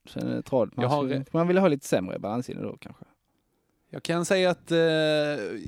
[0.08, 0.76] Sen är det tradigt.
[0.76, 3.04] Man, har- skulle- man vill ha lite sämre balansinne då kanske.
[3.90, 4.78] Jag kan säga att eh,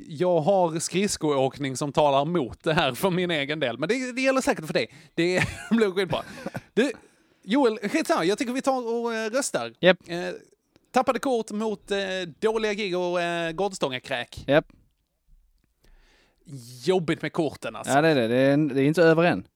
[0.08, 3.78] jag har skridskoåkning som talar emot det här för min egen del.
[3.78, 4.94] Men det, det gäller säkert för dig.
[5.14, 6.22] Det blir skitbra.
[6.74, 6.92] Du,
[7.42, 8.24] Joel, skitsamma.
[8.24, 9.72] Jag tycker vi tar och eh, röstar.
[9.80, 9.98] Japp.
[10.06, 10.18] Eh,
[10.92, 11.98] tappade kort mot eh,
[12.40, 14.44] dåliga gig och eh, gårdstångakräk.
[14.46, 14.66] Japp.
[16.84, 17.92] Jobbigt med korten alltså.
[17.92, 18.28] Ja, det är det.
[18.28, 19.46] Det är, det är inte över än.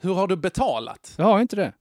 [0.00, 1.14] Hur har du betalat?
[1.18, 1.72] Jag har inte det.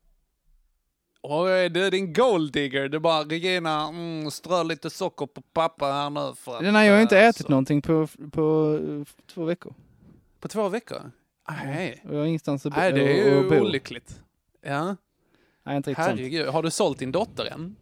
[1.22, 2.90] Oj, du är din golddigger.
[2.90, 6.34] Du bara, Regina, mm, strö lite socker på pappa här nu.
[6.36, 9.74] För att, Nej, jag har inte eh, ätit så- någonting på, på eh, två veckor.
[10.40, 11.12] På två veckor?
[11.66, 12.04] Nej.
[12.08, 12.80] Och jag har ingenstans att bo.
[12.80, 14.22] Nej, det är ju olyckligt.
[14.62, 14.96] Ja,
[15.64, 16.48] Nej, inte riktigt herregud.
[16.48, 17.76] Har du sålt din dotter än?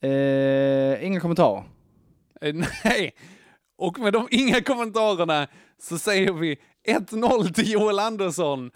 [0.00, 1.64] Eh, inga kommentarer.
[2.40, 3.14] Eh, Nej.
[3.78, 5.48] Och med de inga kommentarerna
[5.82, 6.56] så säger vi
[6.88, 8.70] 1-0 till Joel Andersson.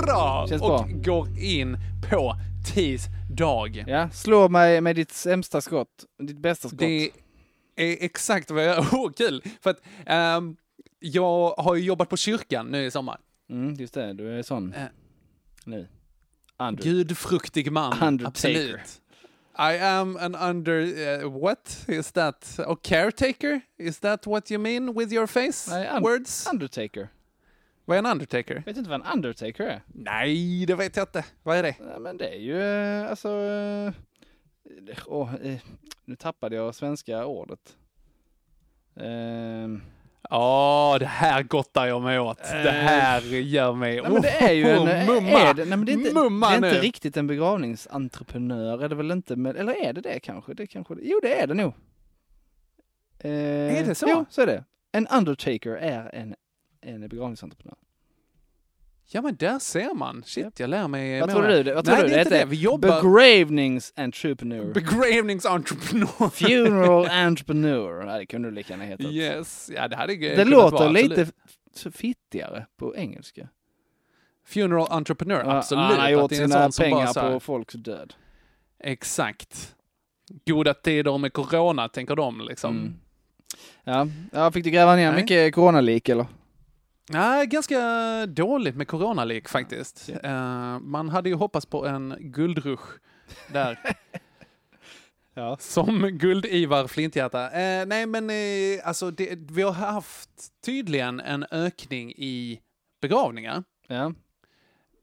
[0.00, 0.46] Hurra!
[0.48, 0.88] Känns och bra.
[0.92, 1.76] går in
[2.10, 2.36] på
[2.74, 3.84] tisdag.
[3.86, 6.04] Ja, slå mig med ditt sämsta skott.
[6.22, 6.78] Ditt bästa skott.
[6.78, 7.10] Det
[7.76, 8.86] är exakt vad jag gör.
[8.92, 9.42] Åh, kul!
[9.60, 10.56] För att ehm,
[10.98, 13.18] jag har ju jobbat på kyrkan nu i sommar.
[13.50, 14.82] Mm, just det, du är sån Eh.
[15.64, 15.88] nu.
[16.58, 16.82] Under.
[16.84, 18.28] Gudfruktig man, Undertaker.
[18.28, 19.00] absolut.
[19.58, 20.80] I am an under...
[21.24, 22.58] Uh, what is that?
[22.66, 23.60] A caretaker?
[23.78, 26.46] Is that what you mean with your face words?
[26.52, 27.08] Undertaker.
[27.90, 28.62] Vad är en undertaker?
[28.66, 29.80] Vet inte vad en Undertaker är?
[29.86, 31.24] Nej, det vet jag inte.
[31.42, 31.76] Vad är det?
[31.92, 33.28] Ja, men det är ju eh, alltså...
[35.42, 35.58] eh,
[36.04, 37.76] nu tappade jag svenska ordet.
[38.96, 39.82] Ehm,
[40.30, 42.38] Ja, det här gottar jag mig åt.
[42.42, 44.00] Det här gör mig...
[44.02, 44.78] nej, men det är ju en...
[44.78, 45.30] Oh, mumma!
[45.40, 46.78] Är det, nej, men det är inte, Mumma det är inte nu.
[46.78, 49.36] riktigt en begravningsentreprenör, är det väl inte?
[49.36, 50.54] Men, eller är det det kanske?
[50.54, 50.94] Det kanske?
[51.02, 51.72] Jo, det är det nog.
[53.18, 53.30] Eh,
[53.78, 54.06] Är det så?
[54.08, 54.64] Jo, så är det.
[54.92, 56.34] En Undertaker är en,
[56.82, 57.76] en begravningsentreprenör.
[59.12, 60.22] Ja, men där ser man.
[60.26, 61.74] Shit, jag lär mig Vad tror du?
[61.74, 62.44] Vad tror Nej, du det är inte det.
[62.44, 63.02] Vi jobbar...
[63.02, 64.72] Begravningsentreprenör.
[64.72, 66.28] Begravningsentreprenör.
[66.30, 68.04] Funeral entrepreneur.
[68.04, 69.06] Nej, det kunde du lika gärna hetat.
[69.06, 71.26] Yes, ja det hade Det låter vara, lite
[71.70, 71.96] absolut.
[71.96, 73.48] fittigare på engelska.
[74.46, 75.84] Funeral entrepreneur, Ja, absolut.
[75.84, 78.14] Han har gjort sina pengar här- på folks död.
[78.78, 79.74] Exakt.
[80.46, 82.76] Goda tider med corona, tänker de liksom.
[82.78, 82.94] Mm.
[83.84, 85.22] Ja, ja, fick du gräva ner Nej.
[85.22, 86.26] mycket coronalik eller?
[87.08, 87.80] Nej, ganska
[88.26, 90.08] dåligt med coronalik faktiskt.
[90.22, 92.84] Eh, man hade ju hoppats på en guldrush
[93.52, 93.78] där.
[95.34, 95.56] Ja.
[95.60, 97.50] Som Guld-Ivar Flinthjärta.
[97.50, 100.30] Eh, nej, men eh, alltså det, vi har haft
[100.64, 102.60] tydligen en ökning i
[103.00, 104.12] begravningar, Ja,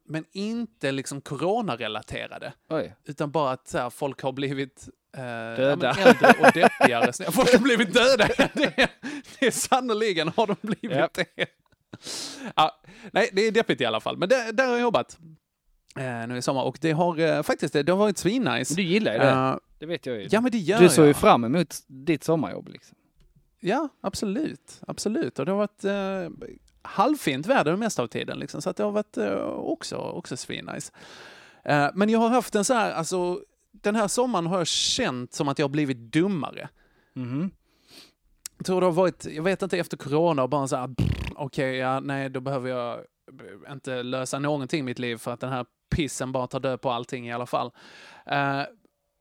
[0.05, 2.95] men inte liksom coronarelaterade, oj.
[3.05, 5.95] utan bara att så här, folk har blivit eh, ja, Döda.
[5.97, 7.31] men äldre och deppigare.
[7.31, 8.27] Folk har blivit döda.
[8.53, 8.89] Det,
[9.39, 11.09] det är sannoliken har de blivit Ja.
[11.13, 11.45] det.
[12.55, 15.17] Ja, nej, det är deppigt i alla fall, men där, där har jag jobbat
[15.99, 18.75] eh, nu i sommar och det har eh, faktiskt det har varit svinnice.
[18.75, 19.29] Du gillar ju det.
[19.29, 20.27] Eh, det vet jag ju.
[20.31, 21.07] ja, men det gör du såg jag.
[21.07, 22.97] ju fram emot ditt sommarjobb liksom.
[23.59, 24.81] Ja, absolut.
[24.87, 25.39] Absolut.
[25.39, 26.47] Och det har varit eh,
[26.81, 28.39] halvfint väder det mesta av tiden.
[28.39, 30.91] Liksom, så att det har varit eh, också, också svinnice.
[31.65, 35.33] Eh, men jag har haft en så här, alltså den här sommaren har jag känt
[35.33, 36.69] som att jag har blivit dummare.
[37.13, 37.51] Mhm.
[38.57, 41.16] Jag tror det har varit, jag vet inte, efter corona och bara så här, pff,
[41.37, 45.39] okej, ja, nej, då behöver jag eh, inte lösa någonting i mitt liv för att
[45.39, 47.71] den här pissen bara tar död på allting i alla fall.
[48.31, 48.63] Uh,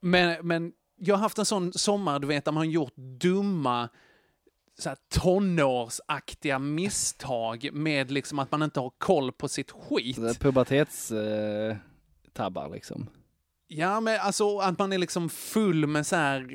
[0.02, 3.88] men, men jag har haft en sån sommar, du vet, där man har gjort dumma
[4.78, 10.40] så här, tonårsaktiga misstag med liksom att man inte har koll på sitt skit.
[10.40, 11.76] Pubertetstabbar Uh eh,
[12.32, 13.10] tabbar liksom.
[13.68, 16.48] Ja, men alltså att man är liksom full med så här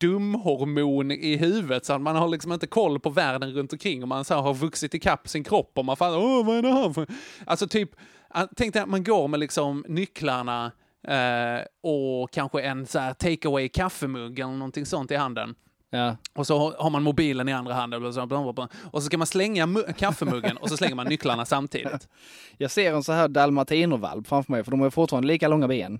[0.00, 4.08] dumhormon i huvudet så att man har liksom inte koll på världen runt omkring och
[4.08, 6.90] man så har vuxit ikapp sin kropp och man fan, åh vad är det här
[6.92, 7.06] för...
[7.46, 7.90] Alltså typ,
[8.28, 10.72] att- tänk dig att man går med liksom nycklarna
[11.08, 15.54] eh, och kanske en så här takeaway kaffemugg eller någonting sånt i handen.
[15.90, 16.16] Ja.
[16.34, 19.66] Och så har- man mobilen i andra handen och så, och så ska man slänga
[19.66, 22.08] mu- kaffemuggen och så slänger man nycklarna samtidigt.
[22.58, 25.98] Jag ser en så här dalmatinervalp framför mig, för de har fortfarande lika långa ben.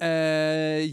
[0.00, 0.90] Eh,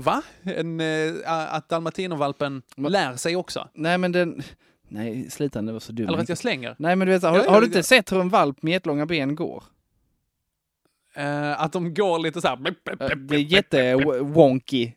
[0.00, 0.22] va?
[0.42, 1.12] En, eh,
[1.54, 3.68] att dalmatinervalpen lär sig också?
[3.74, 4.42] Nej men den...
[4.88, 6.08] Nej, sluta det var så dumt.
[6.08, 6.76] Eller att jag slänger?
[6.78, 7.68] Nej men du vet, har, Ja, ja, har du ja.
[7.68, 9.64] inte sett hur en valp med jättelånga ben går?
[11.14, 12.56] Eh, att de går lite så här...
[13.00, 14.92] Eh, Det är jätte-wonky.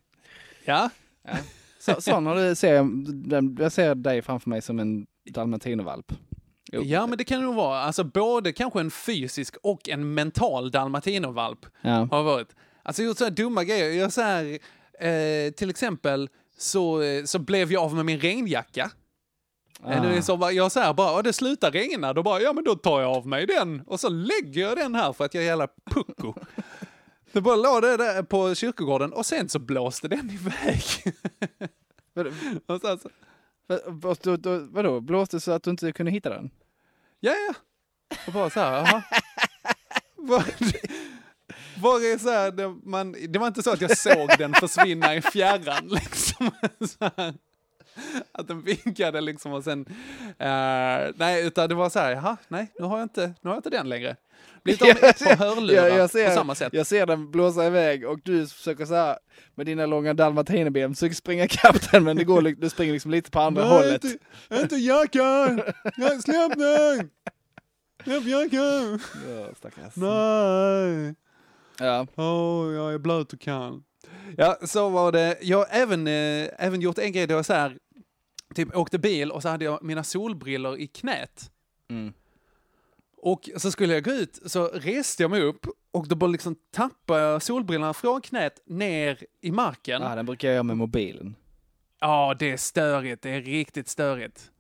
[0.66, 0.90] Ja,
[1.80, 6.14] Så, sån har du, ser jag, jag ser dig framför mig som en dalmatinervalp.
[6.82, 7.80] Ja, men det kan nog vara.
[7.82, 12.08] Alltså både kanske en fysisk och en mental dalmatinervalp Ja.
[12.12, 12.56] har varit.
[12.84, 13.92] Alltså gjort så här dumma grejer.
[14.02, 14.46] Jag så här,
[15.00, 18.92] eh, till exempel så, eh, så blev jag av med min regnjacka.
[19.84, 19.94] Ah.
[19.98, 20.02] Ah.
[20.02, 22.54] Nu är det så, bara- jag säger bara, "Ja, det slutar regna, då bara, ja
[22.54, 25.34] men då tar jag av mig den och så lägger jag den här för att
[25.34, 26.34] jag är jävla pucko.
[27.32, 30.84] Det bara låg det där på kyrkogården och sen så blåste den iväg.
[32.68, 32.98] Och så,
[34.24, 36.50] så, vadå, blåste så att du inte kunde hitta den?
[37.24, 37.54] Ja, ja.
[38.28, 39.04] Och bara så här.
[40.16, 40.44] Var,
[41.82, 45.16] var är så här, det, man, det var inte så att jag såg den försvinna
[45.16, 46.52] i fjärran liksom.
[46.88, 47.34] Så här.
[48.32, 49.86] Att den vinkade liksom och sen,
[50.40, 53.52] eh, nej utan det var så här, jaha, nej nu har jag inte, nu har
[53.52, 54.16] jag inte den längre.
[54.64, 56.74] Blivit av med ett par hörlurar jag, jag, ser, på samma sätt.
[56.74, 59.18] jag ser den blåsa iväg och du försöker så här
[59.56, 63.32] med dina långa dalmatinerben försöker springa ikapp den men det går, du springer liksom lite
[63.32, 64.04] på andra hållet.
[64.04, 64.18] Inte,
[64.62, 65.62] inte jackan!
[65.98, 67.10] Nej, Släpp den!
[68.04, 69.00] Släpp jackan!
[69.30, 69.96] Ja, stackars.
[69.96, 71.16] Nej!
[71.80, 72.08] Ja.
[72.16, 73.82] Åh, jag är blöt och kall.
[74.38, 75.38] Ja, så var det.
[75.42, 77.78] Jag har även, eh, även gjort en grej då jag så här,
[78.54, 81.52] typ åkte bil och så hade jag mina solbriller i knät.
[81.90, 82.14] Mm.
[83.18, 86.56] Och så skulle jag gå ut, så reste jag mig upp och då bara liksom
[86.72, 90.02] tappade jag solbrillorna från knät ner i marken.
[90.02, 91.36] ja, den brukar jag göra med mobilen.
[92.00, 93.22] Ja, det är störigt.
[93.24, 94.52] Det är riktigt störigt.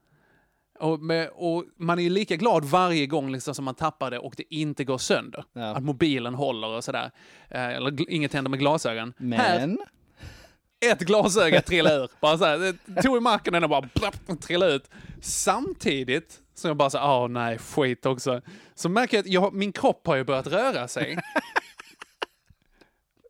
[0.79, 4.19] Och, med, och man är ju lika glad varje gång liksom som man tappar det
[4.19, 5.45] och det inte går sönder.
[5.53, 5.75] Ja.
[5.75, 7.11] Att mobilen håller och sådär.
[7.49, 9.13] Eh, Eller inget händer med glasögon.
[9.33, 9.79] Här, Men,
[10.91, 12.09] ett glasöga trillade ur.
[12.19, 14.89] Bara så här, det tog i marken och den bara blapp, trillade ut.
[15.21, 18.41] Samtidigt som jag bara så åh ah, nej, skit också.
[18.75, 21.17] Så märker jag att jag, min kropp har ju börjat röra sig.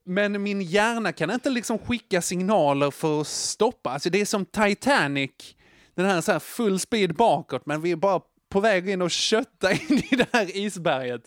[0.05, 3.89] Men min hjärna kan inte liksom skicka signaler för att stoppa.
[3.89, 5.31] Alltså det är som Titanic,
[5.95, 9.11] den här, så här full speed bakåt, men vi är bara på väg in och
[9.11, 11.21] kötta in i det här isberget.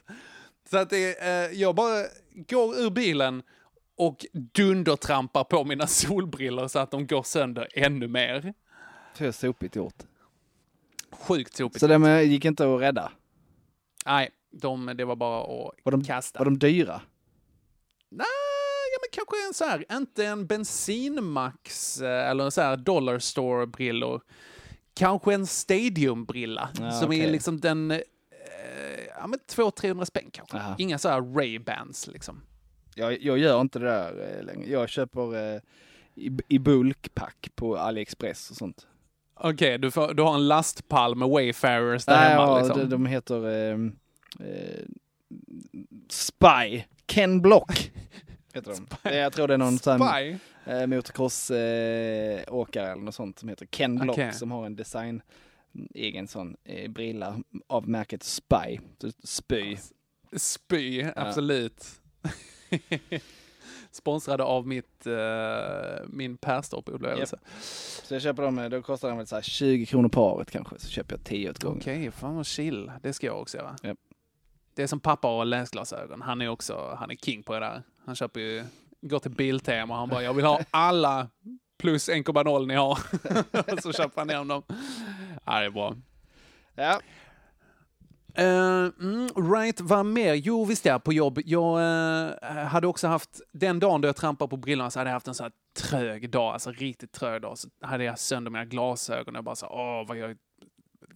[0.70, 2.04] Så att det, eh, jag bara
[2.48, 3.42] går ur bilen
[3.96, 8.54] och dundertrampar på mina solbriller så att de går sönder ännu mer.
[9.18, 10.02] så sopigt gjort.
[11.12, 11.80] Sjukt sopigt.
[11.80, 13.12] Så det gick inte att rädda?
[14.06, 16.38] Nej, de, det var bara att Var de, kasta.
[16.38, 17.00] var de dyra?
[18.10, 18.26] Nej,
[18.92, 23.18] ja, men kanske en så här, inte en bensinmax eh, eller en så här dollar
[23.18, 24.20] store brillor.
[24.94, 27.32] Kanske en stadiumbrilla Ja, som är okej.
[27.32, 27.98] liksom den, eh,
[29.18, 30.56] ja men 200-300 spänn kanske.
[30.56, 30.74] Aha.
[30.78, 32.42] Inga så här Ray-Bans liksom.
[32.98, 34.70] Jag, jag gör inte det där eh, längre.
[34.70, 35.60] Jag köper eh,
[36.14, 38.86] i, i bulkpack på AliExpress och sånt.
[39.34, 42.78] Okej, du, får- du har en lastpall med Wayfarers där Nej, hemma ja, liksom.
[42.78, 43.78] de, de heter eh,
[44.48, 44.84] eh,
[46.08, 46.82] Spy.
[47.06, 47.92] Ken Block.
[48.54, 48.86] Heter de.
[49.02, 50.36] Det, jag tror det är någon sån Spy?
[50.70, 54.32] eh, motocross-åkare eh, eller något sånt som heter Ken Block Okej.
[54.32, 55.22] som har en design
[55.94, 58.78] egen sån eh, brilla av märket Spy.
[59.24, 59.76] Spy.
[60.36, 61.84] Spy, absolut.
[63.90, 65.14] Sponsrade av mitt, uh,
[66.06, 67.38] min Perstorp-upplevelse.
[68.02, 70.78] Så jag köper dem, eh, då kostar de väl så här 20 kronor paret kanske.
[70.78, 71.78] Så köper jag 10 åt gången.
[71.80, 72.92] Okej, fan vad chill.
[73.02, 73.76] Det ska jag också göra.
[73.82, 73.98] Japp.
[74.74, 76.22] Det är som pappa och läsglasögon.
[76.22, 77.82] Han är också, han är king på det där.
[78.04, 78.64] Han köper ju,
[79.00, 81.28] går till Biltema och han bara, jag vill ha alla
[81.78, 82.98] plus 1,0 ni har.
[83.72, 84.62] och så köper han hem dem.
[85.44, 85.96] Ja, det är bra.
[86.74, 87.00] Ja.
[88.38, 90.34] Eh, mm, right, vad mer?
[90.34, 91.40] Jo, visst ja, på jobb.
[91.44, 95.14] Jag eh, hade också haft, den dagen då jag trampade på brillorna så hade jag
[95.14, 97.58] haft en så här trög dag, alltså riktigt trög dag.
[97.58, 100.36] Så hade jag sönder mina glasögon och bara så åh, vad jag,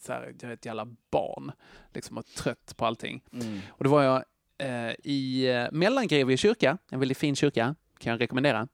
[0.01, 1.53] så här, jag är ett jävla barn.
[1.95, 3.23] Liksom och trött på allting.
[3.33, 3.61] Mm.
[3.69, 4.25] Och då var jag
[4.59, 8.69] eh, i eh, Mellangrevie kyrka, en väldigt fin kyrka, kan jag rekommendera.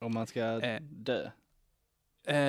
[0.00, 1.30] Om man ska dö.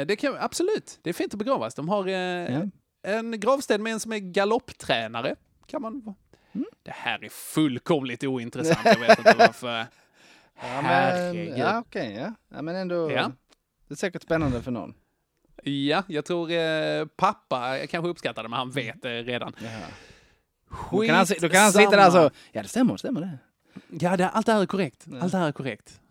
[0.06, 1.76] Det kan, absolut, det är fint att begravas.
[1.76, 2.62] De har eh, Ja.
[3.04, 5.36] En gravsten med en som är galopptränare.
[5.66, 6.16] Kan man...
[6.52, 6.68] Mm.
[6.84, 8.86] Det här är fullkomligt ointressant.
[8.86, 9.86] Jag vet inte varför.
[10.62, 11.58] Ja, men, Herregud.
[11.58, 12.34] ja ja.
[12.50, 12.62] ja.
[12.62, 13.12] men ändå.
[13.12, 13.32] Ja.
[13.88, 14.94] Det är säkert spännande för någon.
[15.64, 19.56] Ja, jag tror eh, pappa kanske uppskattar det, men han vet det redan.
[19.64, 19.72] Jaha.
[20.92, 23.38] Då kan, han, då kan han sitta där så, ja det stämmer, det stämmer det.
[23.90, 25.06] Ja, det, allt det här är korrekt.
[25.12, 25.20] Ja.
[25.22, 26.02] Allt det här är korrekt.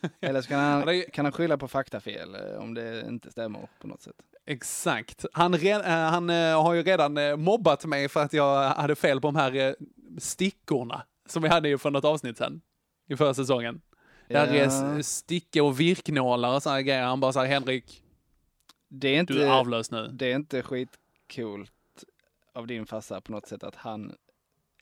[0.20, 4.02] Eller kan han, kan han skylla på faktafel eh, om det inte stämmer på något
[4.02, 4.16] sätt.
[4.46, 5.24] Exakt.
[5.32, 9.20] Han, re- eh, han eh, har ju redan mobbat mig för att jag hade fel
[9.20, 9.76] på de här
[10.18, 12.60] stickorna som vi hade ju för något avsnitt sen
[13.08, 13.80] i förra säsongen.
[14.28, 15.02] Där är Ja.
[15.02, 17.02] stickor och virknålar och sådana grejer.
[17.02, 18.02] Han bara så här, Henrik,
[18.88, 20.08] Det är inte, du är arvlös nu.
[20.12, 21.72] det är inte skitcoolt
[22.54, 24.14] av din farsa på något sätt att han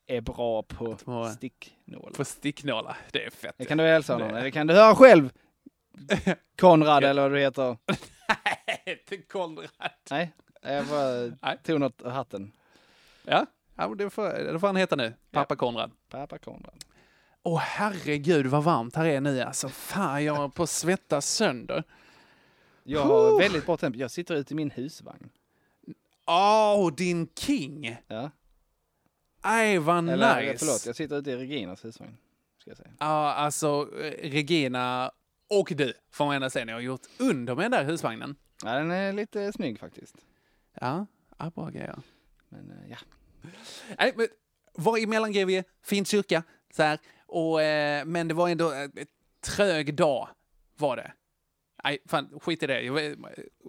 [0.07, 0.97] är bra på
[1.37, 2.13] sticknålar.
[2.15, 3.55] För sticknålar, det är fett.
[3.59, 5.33] Det kan du hälsa honom, Det- kan du höra själv?
[6.59, 7.77] Konrad eller vad du heter.
[7.87, 9.69] Nej, inte Konrad.
[10.11, 11.59] Nej, jag bara Nej.
[11.65, 12.53] tog något ur hatten.
[13.25, 15.15] Ja, ja det, får, det får han heta nu.
[15.31, 15.91] Pappa Konrad.
[16.09, 16.85] Pappa Konrad.
[17.43, 19.69] Åh herregud vad varmt här är nu alltså.
[19.69, 21.85] Fan, jag är på att svettas sönder.
[22.83, 23.99] Jag har väldigt bra tempo.
[23.99, 25.29] Jag sitter ute i min husvagn.
[26.27, 27.97] Åh, din king!
[28.09, 28.31] Ja.
[29.47, 30.59] Aj, vad Eller nice!
[30.59, 32.17] förlåt, jag sitter ute i Reginas husvagn.
[32.59, 32.91] Ska jag säga.
[32.99, 35.11] Ja, alltså eh, Regina
[35.51, 38.37] och du, får man ändå säga, ni har gjort under med den där husvagnen.
[38.65, 40.17] Ja, den är lite snygg faktiskt.
[40.81, 41.07] Ja,
[41.39, 41.99] ja bra grejer.
[42.49, 42.97] Men eh, ja.
[43.99, 44.29] Nej, men
[44.73, 46.43] var i Mellangrevie, fin kyrka,
[46.77, 46.99] så här.
[47.27, 49.09] Och, eh, men det var ändå eh, ett
[49.41, 50.29] trög dag,
[50.77, 51.13] var det.
[51.85, 53.17] Nej, fan, skit i det.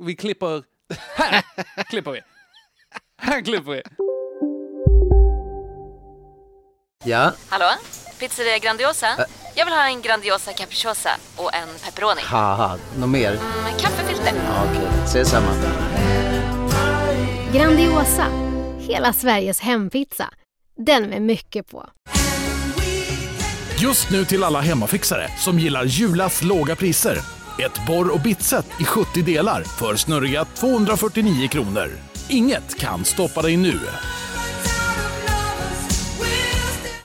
[0.02, 0.64] Vi klipper...
[1.16, 1.44] Här
[1.90, 2.22] klipper vi!
[3.18, 3.82] Här klipper vi!
[7.06, 7.66] Ja, Hallå?
[8.20, 9.08] Pizzeria Grandiosa?
[9.56, 12.22] Jag vill ha en Grandiosa capriciosa och en pepperoni.
[12.24, 13.32] haha, något mer?
[13.64, 14.34] Med kaffefilter.
[14.48, 15.52] Ja, Okej, ses samma.
[17.54, 18.26] Grandiosa,
[18.80, 20.30] hela Sveriges hempizza.
[20.78, 21.90] Den med mycket på.
[23.80, 27.18] Just nu till alla hemmafixare som gillar Julas låga priser.
[27.60, 31.92] Ett borr och bitset i 70 delar för snurriga 249 kronor.
[32.30, 33.80] Inget kan stoppa dig nu.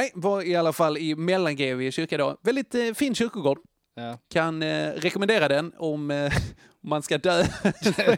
[0.00, 2.36] nej, var i alla fall i Mellangrevie kyrka då.
[2.42, 3.58] Väldigt eh, fin kyrkogård.
[3.94, 4.18] Ja.
[4.30, 6.32] Kan eh, rekommendera den om eh,
[6.82, 7.30] om man ska dö.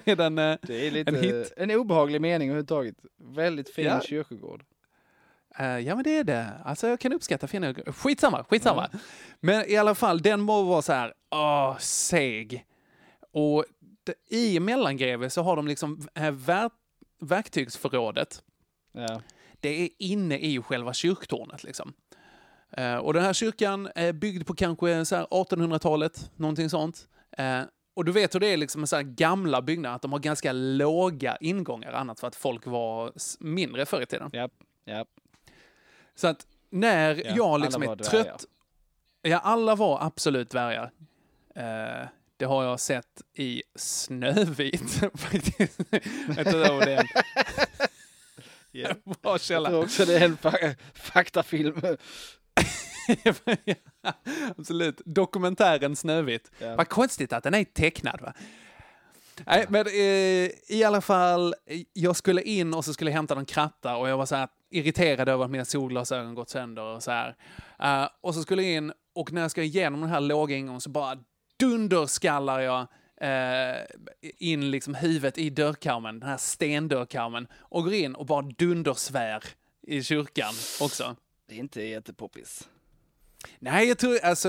[0.05, 1.53] är den eh, Det är lite en hit.
[1.57, 2.95] en obehaglig mening överhuvudtaget.
[3.37, 4.01] Väldigt fin Ja.
[4.01, 4.65] kyrkogård.
[5.59, 6.49] Eh, ja men det är det.
[6.65, 7.75] Alltså jag kan uppskatta fina...
[7.87, 8.91] Skitsamma, skitsamma.
[9.41, 12.65] Men i alla fall, den må vara så här, åh, seg.
[13.33, 13.65] Och
[14.31, 16.71] i Mellangreve så har de liksom äh, ver,
[17.21, 18.43] verktygsförrådet.
[18.93, 19.23] Ja.
[19.63, 21.93] Det är inne i själva kyrktornet liksom.
[22.71, 27.09] Eh, och den här kyrkan är byggd på kanske så här 1800-talet, någonting sånt.
[27.39, 27.61] Eh,
[27.95, 30.19] och du vet hur det är liksom med så här gamla byggnader, att de har
[30.19, 34.31] ganska låga ingångar annat för att folk var mindre förr i tiden.
[34.33, 34.49] Ja,
[34.85, 35.05] ja.
[36.15, 38.11] Så att när Ja, jag liksom är dvärgar.
[38.25, 38.45] trött...
[39.23, 40.91] Ja, alla var absolut dvärgar.
[41.55, 45.81] Eh, det har jag sett i Snövit faktiskt.
[48.73, 48.89] Ja.
[49.23, 49.69] Bra Jag källa.
[49.69, 51.81] tror också det är en fa- faktafilm.
[53.25, 53.33] ja,
[54.59, 55.01] absolut.
[55.05, 56.51] Dokumentären Snövit.
[56.59, 56.77] Ja.
[56.77, 58.33] Vad konstigt att den är tecknad va?
[59.47, 61.55] Nej, men eh, i alla fall,
[61.93, 64.49] jag skulle in och så skulle jag hämta någon kratta och jag var så här
[64.71, 67.37] irriterad över att mina solglasögon gått sönder och så här.
[67.83, 70.81] Eh, och så skulle jag in och när jag ska igenom den här låga ingången
[70.81, 71.19] så bara
[71.59, 72.87] dunderskallar jag
[74.39, 79.45] in liksom huvudet i dörrkarmen, den här stendörrkarmen och går in och bara dundersvär
[79.83, 81.17] i kyrkan också.
[81.49, 82.69] Det är inte jättepoppis.
[83.59, 84.49] Nej, jag tror, alltså,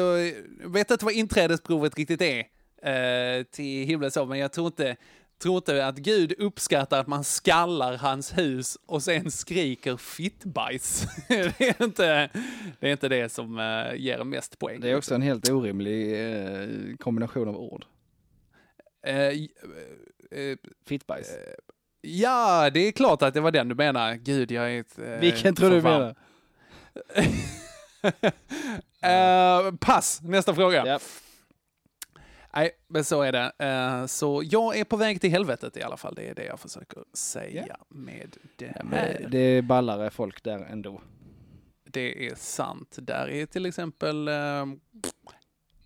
[0.61, 2.39] jag vet inte vad inträdesprovet riktigt är
[2.83, 4.95] eh, till himlen så, men jag tror inte,
[5.41, 11.05] tror inte att Gud uppskattar att man skallar hans hus och sen skriker fittbajs.
[11.27, 12.29] det, är inte,
[12.79, 14.79] det är inte det som eh, ger mest poäng.
[14.79, 16.67] Det är också en helt orimlig eh,
[16.99, 17.85] kombination av ord.
[19.03, 19.33] Eh, eh,
[20.31, 21.31] eh, Fittbajs.
[22.01, 24.13] ja, det är klart att det var den du menar.
[24.15, 24.99] Gud, jag är ett...
[24.99, 26.15] Eh, Vilken tror du menar?
[29.01, 30.85] Eh, pass, nästa fråga.
[30.87, 30.99] Ja.
[32.55, 33.51] Nej, men så är det.
[33.59, 36.15] Eh, så jag är på väg till helvetet i alla fall.
[36.15, 39.27] Det är det jag försöker säga med det Ja, här.
[39.31, 41.01] det är ballare folk där ändå.
[41.83, 42.97] Det är sant.
[43.01, 44.65] Där är till exempel eh,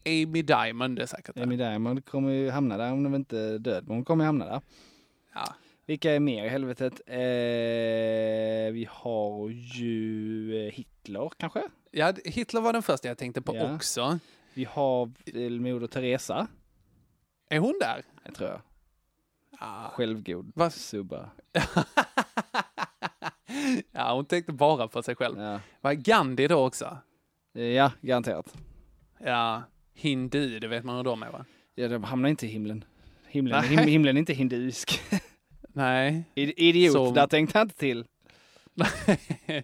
[0.07, 1.43] Amy Diamond, är säkert där.
[1.43, 3.83] Amy Diamond kommer ju hamna där hon inte är död.
[3.87, 4.61] Men hon kommer ju hamna där.
[5.33, 5.55] Ja.
[5.85, 7.01] Vilka är mer i helvetet?
[7.05, 11.61] Eh, vi har ju eh, Hitler kanske?
[11.91, 13.75] Ja, Hitler var den första jag tänkte på Ja.
[13.75, 14.19] också.
[14.53, 16.47] Vi har väl Moder Teresa.
[17.49, 18.01] Är hon där?
[18.25, 18.61] Det tror jag.
[19.59, 19.89] Ah.
[19.89, 21.29] Självgod Vad- subba.
[23.91, 25.39] ja, hon tänkte bara på sig själv.
[25.41, 25.59] Ja.
[25.81, 26.97] Var Gandhi då också?
[27.55, 28.53] Eh, ja, garanterat.
[29.19, 29.63] Ja,
[29.97, 31.45] hindu, det vet man hur de är va?
[31.75, 32.83] Ja, de hamnar inte i himlen.
[33.27, 35.01] Himlen, him, himlen är inte hinduisk.
[35.73, 36.23] Nej.
[36.35, 38.05] I- Idiot, Så- där tänkte jag inte till.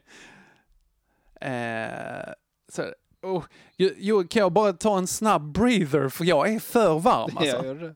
[1.42, 2.34] eh,
[2.72, 2.84] så,
[3.22, 3.44] oh,
[3.78, 7.66] jo, kan jag bara ta en snabb breather för jag är för varm alltså.
[7.66, 7.96] Jag.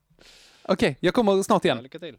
[0.63, 1.83] Okej, jag kommer snart Ja, igen.
[1.83, 2.17] lycka till.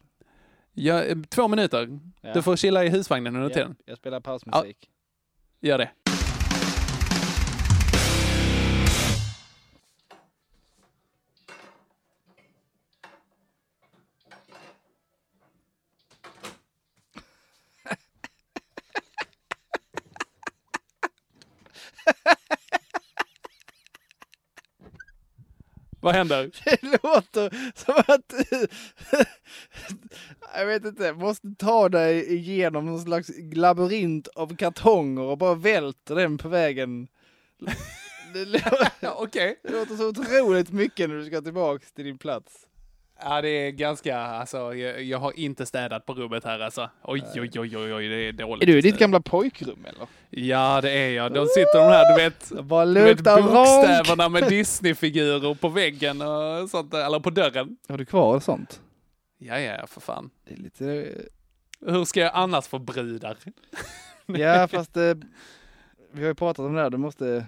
[0.73, 1.99] Ja, eh, två minuter.
[2.21, 2.33] Ja.
[2.35, 3.77] Du får chilla i husvagnen under Ja, tiden.
[3.85, 4.89] jag spelar pausmusik.
[5.61, 5.91] Gör det.
[26.01, 26.51] Vad händer?
[26.65, 28.35] Det låter som att...
[30.55, 36.15] jag vet inte, måste ta dig igenom någon slags labyrint av kartonger och bara välter
[36.15, 37.09] den på vägen.
[38.35, 39.61] Det låter, Okej.
[39.63, 42.68] det låter så otroligt mycket när du ska tillbaka till din plats.
[43.21, 46.91] Ja, det är ganska, alltså, jag, jag har inte städat på rummet här alltså.
[47.03, 48.63] Oj, oj, oj, oj, oj, det är dåligt.
[48.63, 50.07] Är du i ditt gamla pojkrum eller?
[50.31, 51.35] Ja, det är jag.
[51.35, 53.53] Då sitter de här, du vet, Bara du vet luktar ronk.
[53.53, 57.77] bokstäverna med Disney-figurer på väggen och sånt, eller på dörren.
[57.89, 58.81] Har du kvar sånt?
[59.39, 60.31] Ja, ja, för fan.
[60.49, 61.15] Det är lite...
[61.87, 63.37] Hur ska jag annars få brudar?
[64.27, 65.15] Ja, fast eh,
[66.13, 66.91] vi har ju pratat om det här.
[66.91, 67.47] Du måste...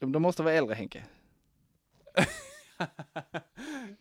[0.00, 1.04] De, de måste vara äldre Henke.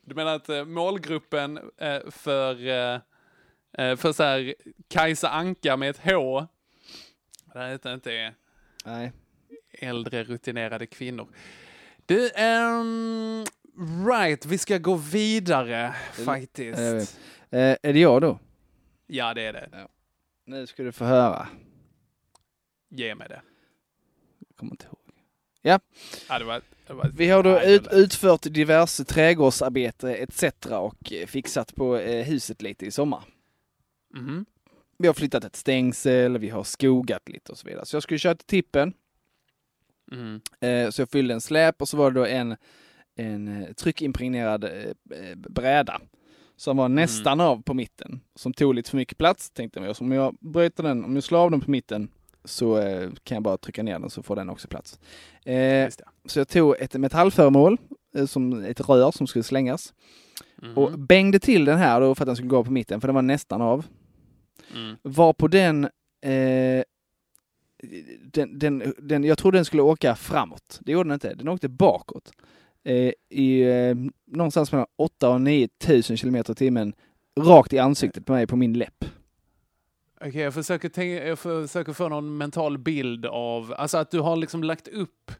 [0.02, 4.56] Du menar att eh, målgruppen eh, för, eh, för så här
[4.88, 6.48] Kajsa Anka med ett H,
[7.54, 8.34] det heter inte,
[8.86, 9.12] Nej.
[9.72, 11.28] äldre rutinerade kvinnor.
[12.06, 13.46] Du, ehm,
[14.08, 16.80] right, vi ska gå vidare faktiskt.
[16.80, 17.20] Vet.
[17.50, 18.40] Eh, är det jag då?
[19.08, 19.88] Ja, det är det.
[20.46, 21.48] Nu ska du få höra.
[22.90, 23.42] Ge mig det.
[24.48, 25.00] Jag kommer inte ihåg.
[25.62, 25.80] Ja,
[26.30, 26.62] Ja, det var,
[27.14, 30.44] vi har då ut, utfört diverse trädgårdsarbete etc.
[30.72, 33.24] och eh, fixat på eh, huset lite i sommar.
[34.16, 34.46] Mhm.
[34.98, 37.86] Vi har flyttat ett stängsel, vi har skogat lite och så vidare.
[37.86, 38.94] Så jag skulle köra till tippen.
[40.12, 40.42] Mm.
[40.92, 42.56] Så jag fyllde en släp och så var det då en,
[43.16, 44.70] en tryckimpregnerad
[45.36, 46.02] bräda
[46.56, 48.22] som var nästan av på mitten.
[48.36, 49.50] Som tog lite för mycket plats.
[49.50, 52.10] Tänkte jag, så om jag bryter den, om jag slår av den på mitten
[52.44, 52.76] så
[53.24, 55.00] kan jag bara trycka ner den så får den också plats.
[55.46, 55.90] Eh,
[56.28, 57.78] så jag tog ett metallföremål,
[58.16, 59.94] eh, som ett rör som skulle slängas.
[60.62, 60.78] Mhm.
[60.78, 63.16] Och bängde till den här då för att den skulle gå på mitten, för den
[63.16, 63.86] var nästan av.
[64.76, 64.96] Mm.
[65.02, 65.84] Var på den,
[66.22, 66.84] eh,
[68.22, 70.80] den, den, den, jag trodde den skulle åka framåt.
[70.82, 71.34] Det gjorde den inte.
[71.34, 72.32] Den åkte bakåt.
[72.84, 76.94] Eh, I eh, någonstans mellan 8 och 9 tusen kilometer i timmen.
[77.40, 79.06] Rakt i ansiktet på mig, på min läpp.
[80.22, 84.36] Okej, jag, försöker tänka, jag försöker få någon mental bild av, alltså att du har
[84.36, 85.32] liksom lagt upp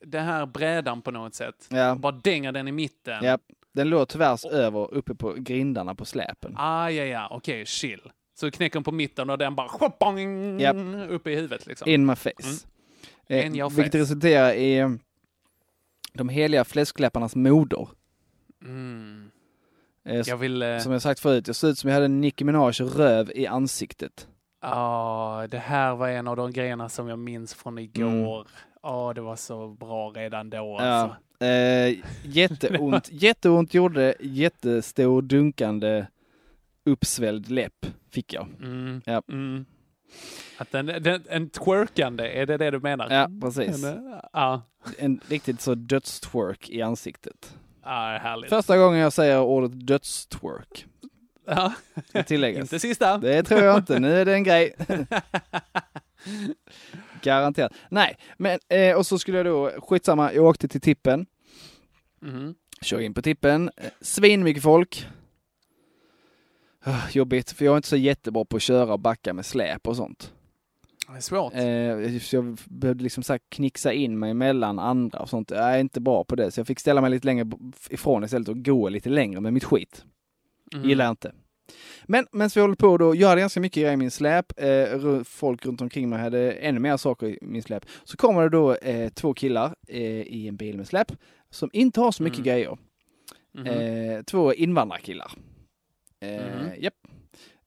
[0.00, 1.66] den här brädan på något sätt.
[1.70, 1.94] Ja.
[1.94, 3.24] Bara dänger den i mitten.
[3.24, 3.38] Ja,
[3.72, 6.54] den låg tvärs över uppe på grindarna på släpen.
[6.56, 8.00] Ah, ja, ja, okej, chill.
[8.34, 10.76] Så knäcker den på mitten och den bara shoppang, Japp.
[11.08, 11.88] upp i huvudet liksom.
[11.88, 12.66] In my face.
[13.28, 13.46] Mm.
[13.46, 13.98] In your vilket face.
[14.02, 14.90] resulterar i eh,
[16.12, 17.88] de heliga fläskläpparnas moder.
[18.64, 19.30] Mm.
[20.04, 20.62] Eh, Jag vill...
[20.62, 23.46] eh, Som jag sagt förut, jag såg ut som jag hade Nicki Minaj röv i
[23.46, 24.28] ansiktet.
[24.62, 28.40] Ja, det här var en av de grejerna som jag minns från igår.
[28.40, 28.46] Mm.
[28.86, 30.80] Ja, det var så bra redan då Ja.
[30.84, 31.44] alltså.
[31.44, 36.06] Eh, jätteont, jätteont gjorde det, jättestor dunkande
[36.84, 38.46] uppsvälld läpp fick jag.
[38.62, 39.02] Mm.
[39.04, 39.22] Ja.
[39.28, 39.64] Mm.
[40.58, 43.10] Att den, den, en twerkande, är det det du menar?
[43.10, 43.84] Ja, precis.
[43.84, 44.62] En, Ja,
[44.98, 47.54] En riktigt så dödstwerk i ansiktet.
[47.82, 48.50] ja härligt.
[48.50, 50.86] Första gången jag säger ordet dödstwerk.
[51.46, 51.72] Ja.
[52.08, 52.60] Ska tilläggas.
[52.62, 53.18] Inte sista.
[53.18, 54.74] Det tror jag inte, nu är det en grej.
[57.26, 57.72] Garanterat.
[57.90, 61.26] Nej, men eh, och så skulle jag då, skitsamma, jag åkte till tippen.
[62.20, 62.54] Mhm.
[62.82, 63.70] Kör in på tippen.
[63.76, 65.06] Eh, Svin mycket folk.
[66.84, 69.88] Ah, Jobbigt, för jag är inte så jättebra på att köra och backa med släp
[69.88, 70.32] och sånt.
[71.08, 71.54] Det är svårt.
[71.54, 75.50] Eh, så jag behövde liksom så knixa in mig mellan andra och sånt.
[75.50, 77.50] Jag är inte bra på det, så jag fick ställa mig lite längre
[77.90, 80.04] ifrån istället och gå lite längre med mitt skit.
[80.74, 80.88] Mhm.
[80.88, 81.32] Gillar jag inte.
[82.04, 84.52] Men medan vi håller på då, jag hade ganska mycket grejer i min släp.
[84.56, 87.86] Eh, folk runt omkring mig hade ännu mer saker i min släp.
[88.04, 91.12] Så kommer det då eh, två killar eh, i en bil med släp
[91.50, 92.44] som inte har så mycket Mm.
[92.52, 92.78] grejer.
[93.52, 93.66] Mhm.
[93.66, 95.32] Eh, två invandrarkillar.
[96.78, 96.94] Japp.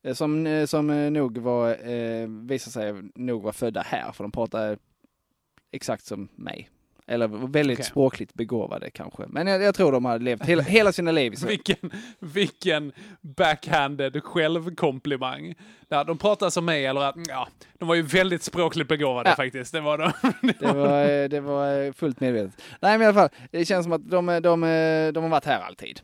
[0.03, 4.77] Eh, Som, som nog var, eh, visar sig nog vara födda här, för de pratar
[5.71, 6.69] exakt som mig.
[7.11, 7.85] Eller väldigt Okej.
[7.85, 9.23] språkligt begåvade kanske.
[9.27, 11.51] Men jag, jag tror de har levt hela, hela sina liv Sverige.
[11.57, 12.91] Vilken, vilken
[13.21, 15.55] backhanded självkomplimang.
[15.87, 17.47] Ja, de pratar som mig, eller att, ja,
[17.79, 19.35] de var ju väldigt språkligt begåvade Ja.
[19.35, 19.73] faktiskt.
[19.73, 20.11] Det var de.
[20.59, 22.61] Det var, eh, det var eh, fullt medvetet.
[22.81, 24.61] Nej men i alla fall, det känns som att de, eh, de,
[25.13, 26.01] de har varit här alltid.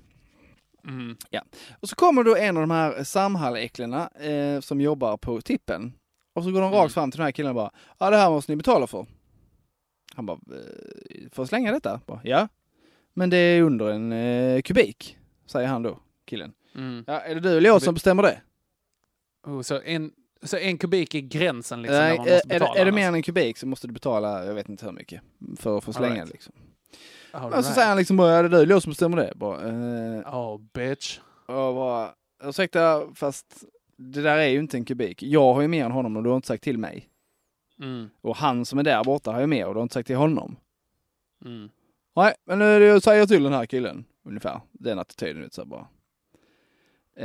[0.88, 1.18] Mm.
[1.30, 1.42] Ja.
[1.80, 5.94] Och så kommer då en av de här Samhall-äcklena eh, som jobbar på tippen.
[6.36, 8.30] Och så går de rakt fram till den här killen och bara, ja det här
[8.30, 9.06] måste ni betala för.
[10.16, 12.02] Han bara, eh, för att slänga detta?
[12.06, 12.48] Bara, ja.
[13.14, 16.54] Men det är under en eh, kubik, säger han då, killen.
[16.76, 17.04] Mm.
[17.08, 18.42] Ja, är det du eller jag som bestämmer det?
[19.48, 20.12] Oh, så, en,
[20.44, 22.74] så en kubik är gränsen liksom, Nej, man måste är, är, betala?
[22.74, 24.92] det, är det mer än en kubik så måste du betala, jag vet inte hur
[24.92, 25.22] mycket,
[25.58, 26.28] för att få slänga Alright.
[26.28, 26.54] det liksom.
[27.32, 27.74] All Och så right.
[27.76, 29.34] säger han liksom är det du eller jag som bestämmer det?
[29.36, 31.20] Bara, eh, Oh, bitch.
[31.46, 32.10] Och bara,
[32.44, 33.64] ursäkta, fast
[33.98, 35.24] det där är ju inte en kubik.
[35.24, 37.10] Jag har ju mer än honom och du har inte sagt till mig.
[37.82, 38.10] Mm.
[38.22, 40.16] Och han som är där borta har ju mer och du har inte sagt till
[40.16, 40.56] honom.
[41.46, 41.70] Mm.
[42.16, 44.06] Nej, men nu är det jag säger till den här killen.
[44.24, 45.88] Ungefär den attityden ut så bara.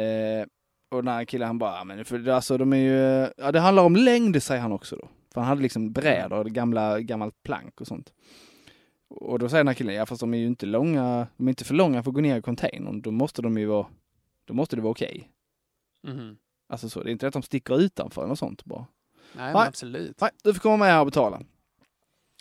[0.03, 0.47] Eh,
[0.91, 3.61] och den här killen han bara, "Ja, men för alltså de är ju, ja det
[3.61, 5.09] handlar om längd säger han också då.
[5.35, 8.13] För han hade liksom brädor gamla, gammalt plank och sånt.
[9.09, 11.51] Och då säger den här killen, ja fast de är ju inte långa, de är
[11.51, 13.01] inte för långa för att gå ner i containern.
[13.03, 13.87] Då måste de ju vara,
[14.45, 15.31] då måste det vara okej.
[16.03, 16.37] Mhm.
[16.69, 18.87] Alltså så, det är inte att de sticker utanför eller sånt bara.
[19.33, 19.69] Nej, men Nej.
[19.69, 20.21] absolut.
[20.21, 21.41] Nej, du får komma med här och betala.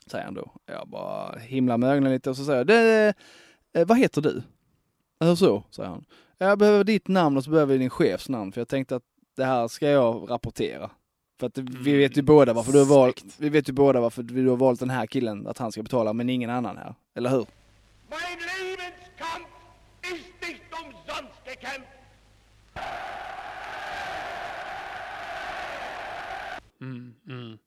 [0.08, 0.52] Säger han då.
[0.66, 3.14] Jag bara himlar med ögonen lite och så säger jag, det,
[3.74, 4.44] eh, vad heter du?
[5.20, 5.64] Hur så?
[5.70, 6.06] säger han.
[6.38, 9.04] Jag behöver ditt namn och så behöver jag din chefs namn för jag tänkte att
[9.38, 10.92] det här ska jag rapportera.
[11.40, 14.24] För att vi vet ju båda varför du har valt, vi vet ju båda varför
[14.24, 16.96] du har valt den här killen att han ska betala men ingen annan här.
[17.16, 17.46] Eller hur?
[18.10, 19.50] Mein Lebenskampf
[20.04, 21.99] ist nicht umsonst gekämpft.
[26.82, 27.14] Mm.
[27.28, 27.58] Mm.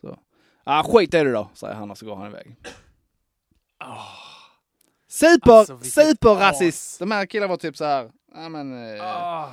[0.00, 0.18] Så.
[0.64, 2.56] ah, skit i det då, säger han och så går han iväg.
[5.08, 6.98] Super, Alltså, superrasist!
[6.98, 9.52] De här killarna var typ så här, ja men, eh, Ah.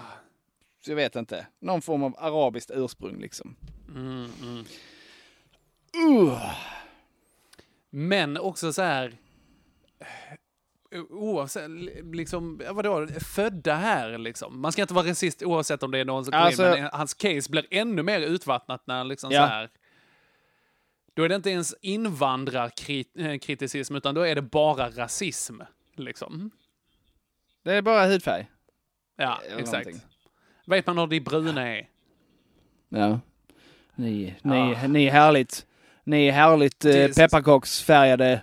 [0.85, 3.55] jag vet inte, någon form av arabiskt ursprung liksom.
[3.89, 4.65] Mm, mm.
[6.17, 6.51] Uh.
[7.89, 9.17] Men också så här...
[11.09, 11.69] Oavsett,
[12.13, 14.61] liksom, ja, vadå, födda här liksom.
[14.61, 16.89] Man ska inte vara rasist oavsett om det är någon som kommer Alltså- in, men
[16.93, 19.41] hans case blir ännu mer utvattnat när liksom Ja.
[19.41, 19.69] så här...
[21.13, 25.61] Då är det inte ens invandrarkriticism, utan då är det bara rasism.
[25.95, 26.51] Liksom.
[27.63, 28.47] Det är bara hudfärg.
[29.17, 29.85] Ja, Eller exakt.
[29.85, 30.07] någonting.
[30.67, 31.89] Vet man hur de bruna är?
[32.89, 33.19] Ja.
[33.95, 35.65] Ni, ni, ni är härligt,
[36.03, 38.41] ni är härligt eh, pepparkaksfärgade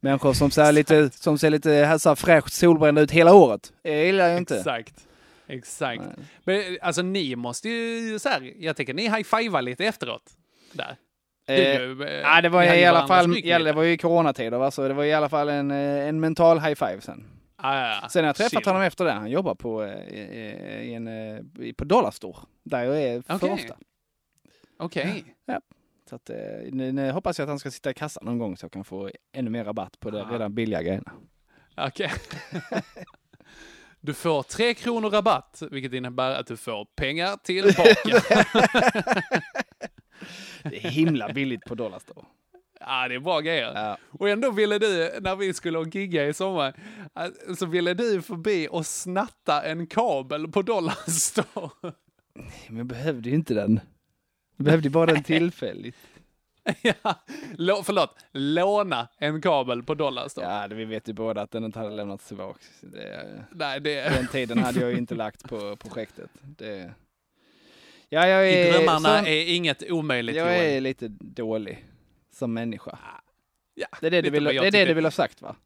[0.00, 3.72] människor som ser lite, som ser lite här, så här fräscht solbrända ut hela året.
[3.82, 4.56] Det gillar jag inte.
[4.56, 5.06] Exakt.
[5.46, 6.02] Exakt.
[6.44, 10.22] Men alltså ni måste ju så här, jag tänker ni high-fivar lite efteråt.
[10.72, 10.96] Där.
[11.46, 13.58] Eh, Du, eh, det var i alla fall, lite.
[13.58, 16.60] det var ju coronatider va, så det var i alla fall en, eh, en mental
[16.60, 17.24] high five sen.
[17.56, 18.08] Ah, ja, ja.
[18.08, 18.64] Sen har jag träffat Chill.
[18.64, 19.12] honom efter det.
[19.12, 19.92] Han jobbar på, eh,
[20.88, 23.50] i, en, eh, på Dollarstore, där jag är för Okej.
[23.50, 23.76] ofta.
[24.78, 25.24] Okej.
[25.46, 25.60] Ja.
[26.10, 26.36] Så att, eh,
[26.72, 28.84] nu, nu hoppas jag att han ska sitta i kassan någon gång så jag kan
[28.84, 31.12] få ännu mer rabatt på de redan billiga grejerna.
[31.76, 32.12] Okej.
[34.02, 37.84] Du får tre kronor rabatt, vilket innebär att du får pengar tillbaka.
[40.70, 42.26] Det är himla billigt på Dollarstore.
[42.80, 43.96] Ja, det är bra grejer.
[44.18, 46.74] Och ändå ville du, när vi skulle gigga i sommar,
[47.56, 51.92] så ville du förbi och snatta en kabel på Dollarstore.
[52.68, 53.80] Men jag behövde ju inte den.
[54.60, 55.96] Jag behövde bara den tillfälligt.
[56.82, 57.14] ja,
[57.56, 60.46] lå, förlåt, låna en kabel på Dollarstore.
[60.46, 62.58] Ja, det, vi vet ju båda att den inte hade lämnats tillbaka.
[62.80, 64.02] Det, Nej, det...
[64.02, 66.30] Den tiden hade jag ju inte lagt på projektet.
[66.42, 66.94] Det,
[68.08, 70.76] ja, jag I är, drömmarna som- är inget omöjligt, Jag Joel.
[70.76, 71.84] är lite dålig
[72.32, 72.98] som människa.
[73.74, 75.56] Ja, det är det, du vill, det, är det du vill ha sagt va?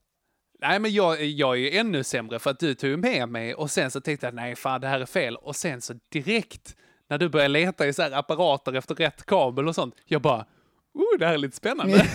[0.60, 3.70] Nej, men jag, jag är ju ännu sämre för att du tog med mig och
[3.70, 5.36] sen så tänkte jag nej, fan det här är fel.
[5.36, 6.76] Och sen så direkt
[7.08, 10.46] när du börjar leta i så här apparater efter rätt kabel och sånt, jag bara,
[10.94, 11.92] oh, det här är lite spännande.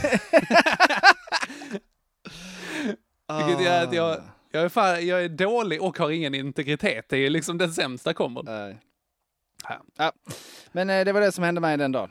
[3.37, 4.21] Vilket gör att jag,
[4.51, 7.05] jag, är fan, jag är dålig och har ingen integritet.
[7.09, 8.45] Det är liksom den sämsta kombon.
[8.47, 8.73] Ja.
[9.97, 10.11] Ja.
[10.71, 12.09] Men eh, det var det som hände mig den dagen.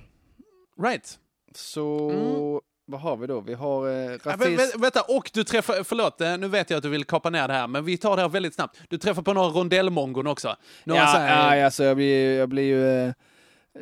[0.82, 1.18] Right.
[1.54, 3.40] Så vad har vi då?
[3.40, 4.42] Vi har eh, Ja, rasism.
[4.42, 7.30] vä- vä- vänta, och du träffar, förlåt, eh, nu vet jag att du vill kapa
[7.30, 8.80] ner det här, men vi tar det här väldigt snabbt.
[8.88, 10.56] Du träffar på några rondellmongon också.
[10.84, 13.12] Några så Ja, här- ja, alltså jag blir, jag blir ju eh,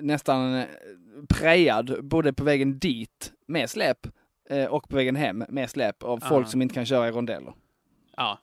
[0.01, 0.67] nästan eh,
[1.29, 3.99] prejad både på vägen dit med släp
[4.51, 6.29] eh, och på vägen hem med släp av Ah.
[6.29, 7.53] folk som inte kan köra i rondeller.
[8.17, 8.39] Ja,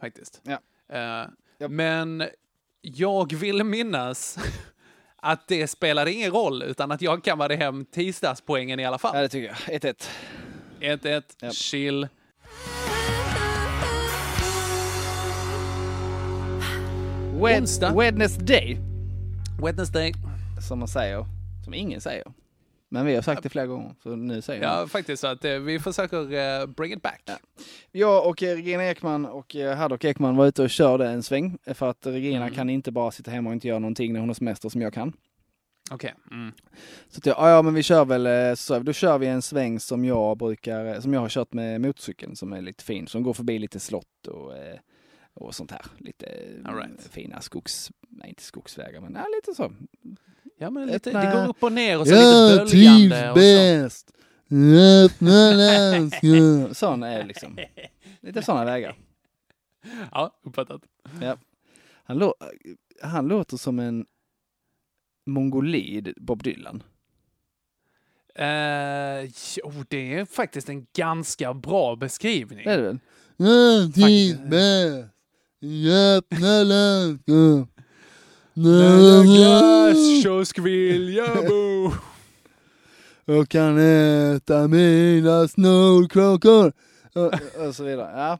[0.00, 0.40] faktiskt.
[0.44, 0.58] Ja.
[0.96, 2.24] Eh, Men
[2.82, 4.38] jag vill minnas
[5.22, 9.16] att det spelade ingen roll, utan att jag kammade hem tisdagspoängen i alla fall.
[9.16, 9.80] Ja, det tycker jag.
[9.80, 10.08] 1-1.
[10.80, 12.08] 1-1, chill.
[17.40, 17.94] Wed- Onsdag.
[17.96, 18.78] Wednesday.
[19.62, 20.12] Wednesday.
[20.68, 21.24] Som man säger.
[21.64, 22.24] Som ingen säger.
[22.92, 25.52] Men vi har sagt det flera gånger, så nu säger Ja, faktiskt så att eh,
[25.58, 27.30] vi försöker eh, bring it back.
[27.92, 31.58] Jag och eh, Regina Ekman och eh, Haddock Ekman var ute och körde en sväng.
[31.64, 32.54] eh, För att Regina Mm.
[32.54, 34.92] kan inte bara sitta hemma och inte göra någonting när hon har semester som jag
[34.94, 35.12] kan.
[35.90, 36.14] Okej.
[36.30, 36.52] Mm.
[37.08, 39.42] Så att jag, ja, ja men vi kör väl, eh, så då kör vi en
[39.42, 43.06] sväng som jag brukar, eh, som jag har kört med motorcykeln som är lite fin,
[43.06, 44.78] som går förbi lite slott och, eh,
[45.34, 45.82] och sånt här.
[45.98, 47.08] Lite eh, All right.
[47.10, 49.72] fina skogs, nej inte skogsvägar men ja, lite så.
[50.62, 53.30] Ja, men lite, det går upp och ner och så Jag lite böljande.
[53.30, 53.40] Och så.
[53.40, 54.10] bäst.
[55.04, 56.74] Öppna.
[56.74, 57.58] Sån är liksom.
[58.20, 58.96] Lite sådana vägar.
[60.12, 60.82] Ja, uppfattat.
[61.20, 61.36] Ja.
[62.04, 62.34] Han, lå-
[63.02, 64.06] han låter som en
[65.26, 66.82] mongolid Bob Dylan.
[68.34, 69.24] Eh,
[69.56, 72.64] jo, det är faktiskt en ganska bra beskrivning.
[72.64, 72.98] Det är det väl?
[76.16, 76.64] Öppna
[78.54, 81.92] När glasskiosk vill jag bo.
[83.38, 86.72] Och kan äta mina snorkråkor.
[87.14, 88.12] Och, och så vidare.
[88.20, 88.38] Ja.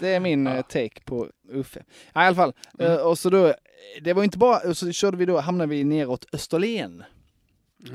[0.00, 1.82] Det är min eh, take på Uffe.
[2.12, 2.52] Ja, I alla fall.
[2.78, 2.92] Mm.
[2.92, 3.54] Eh, Och så då,
[4.02, 7.04] det var inte bara, så körde vi då, hamnade vi neråt Österlen.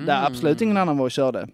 [0.05, 1.47] Där absolut ingen annan var och körde.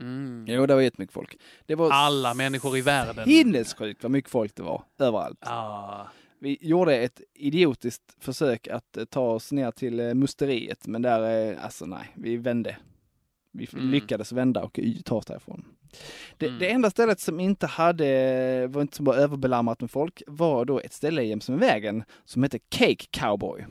[0.00, 0.44] Mm.
[0.48, 1.36] Jo, det var jättemycket folk.
[1.66, 3.24] Det var Alla människor i världen.
[3.24, 5.38] sinnessjukt vad mycket folk det var, överallt.
[5.40, 6.06] Ah.
[6.40, 11.50] Vi gjorde ett idiotiskt försök att eh, ta oss ner till eh, musteriet, men där,
[11.52, 12.76] eh, alltså nej, vi vände.
[13.52, 13.90] Vi Mm.
[13.90, 15.64] lyckades vända och ta oss därifrån.
[16.36, 16.58] Det, Mm.
[16.58, 20.80] det enda stället som inte hade, var inte som var överbelamrat med folk, var då
[20.80, 23.64] ett ställe jäms med vägen som hette Cake Cowboy.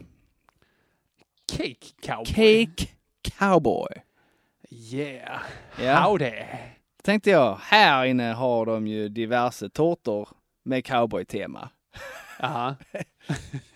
[1.52, 2.26] Cake cowboy.
[2.66, 2.88] Cake
[3.40, 3.88] Cowboy.
[4.70, 5.42] Yeah,
[5.82, 6.00] Ja.
[6.00, 6.32] howdy.
[7.04, 10.30] Tänkte jag, här inne har de ju diverse tårtor
[10.64, 11.70] med cowboy-tema.
[12.40, 12.76] Jaha.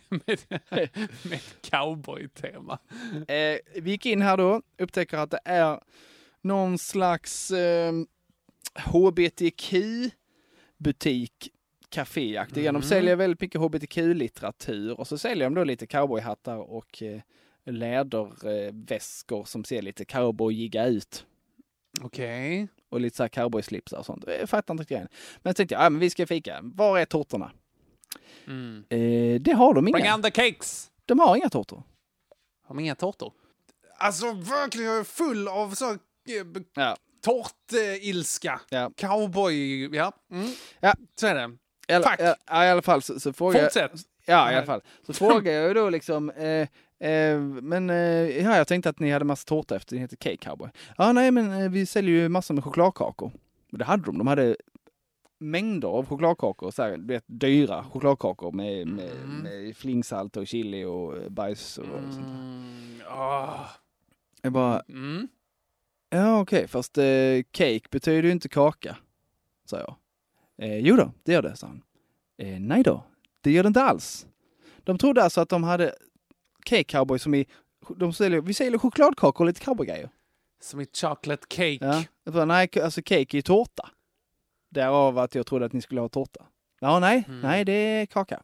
[0.09, 0.39] med,
[1.24, 2.80] med cowboy-tema.
[3.28, 5.80] Eh, vi gick in här då, upptäcker att det är
[6.41, 7.93] någon slags eh,
[8.76, 10.12] HBTQ-butik,
[11.89, 12.64] caféaktig.
[12.64, 12.74] Mhm.
[12.74, 17.22] De säljer väldigt mycket HBTQ-litteratur och så säljer de då lite cowboyhattar och eh,
[17.66, 21.26] läderväskor som ser lite cowboyiga ut.
[22.01, 22.68] Okej.
[22.89, 24.24] Och lite så här cowboyslipsar och sånt.
[24.39, 25.07] Jag fattar inte grejen.
[25.41, 26.59] Men så tänkte jag, ja men vi ska fika.
[26.64, 27.51] Var är tårtorna?
[28.47, 28.84] Mm.
[28.89, 30.16] Eh, det har de Bring inga.
[30.16, 30.91] on the cakes!
[31.05, 31.84] De har inga tårtor.
[32.68, 33.34] Har de inga tårtor?
[33.97, 35.97] Alltså verkligen, jag är full av så
[36.74, 36.97] Ja.
[37.22, 38.62] tårtilska.
[38.70, 38.91] Ja.
[38.97, 40.12] Cowboy, ja.
[40.32, 40.47] Mm.
[40.80, 40.93] Ja.
[41.16, 41.57] Så är det.
[41.88, 42.20] I alla, Tack.
[42.47, 43.74] ja, i alla fall så, så frågar jag...
[43.74, 43.91] Fortsätt.
[44.26, 44.82] Ja, i alla fall.
[45.05, 46.68] Så frågar jag ju då liksom, eh,
[47.09, 47.95] eh, men eh,
[48.43, 50.70] ja, jag tänkte att ni hade massa tårta efter, ni heter Cake Cowboy.
[50.97, 53.32] Ja, nej, men eh, vi säljer ju massor med chokladkakor.
[53.72, 54.55] Det hade de, de hade
[55.42, 59.12] mängder av chokladkakor, så här, du vet, dyra chokladkakor med, med,
[59.44, 62.18] med flingsalt och chili och eh, bajs och sånt.
[62.18, 63.02] Mm.
[63.10, 63.66] Ah.
[64.42, 65.28] Jag bara, Mm.
[66.10, 67.04] ja okej, fast eh,
[67.52, 68.98] cake betyder ju inte kaka,
[69.66, 69.96] sa jag.
[70.58, 71.82] Eh, jo då, det gör det, sa han.
[72.38, 73.04] Eh, nej då,
[73.42, 74.28] det gör det inte alls.
[74.84, 75.96] De trodde alltså att de hade
[76.66, 77.46] Cake Cowboy som i,
[77.98, 80.10] de säljer, vi säljer chokladkakor och lite cowboygrejer.
[80.62, 81.78] Som i chocolate cake.
[81.82, 82.04] Ja.
[82.24, 83.89] Jag bara, nej, alltså cake är ju tårta.
[84.72, 86.46] Därav att jag trodde att ni skulle ha tårta.
[86.80, 87.40] Ja, nej, Mm.
[87.42, 88.44] nej, det är kaka.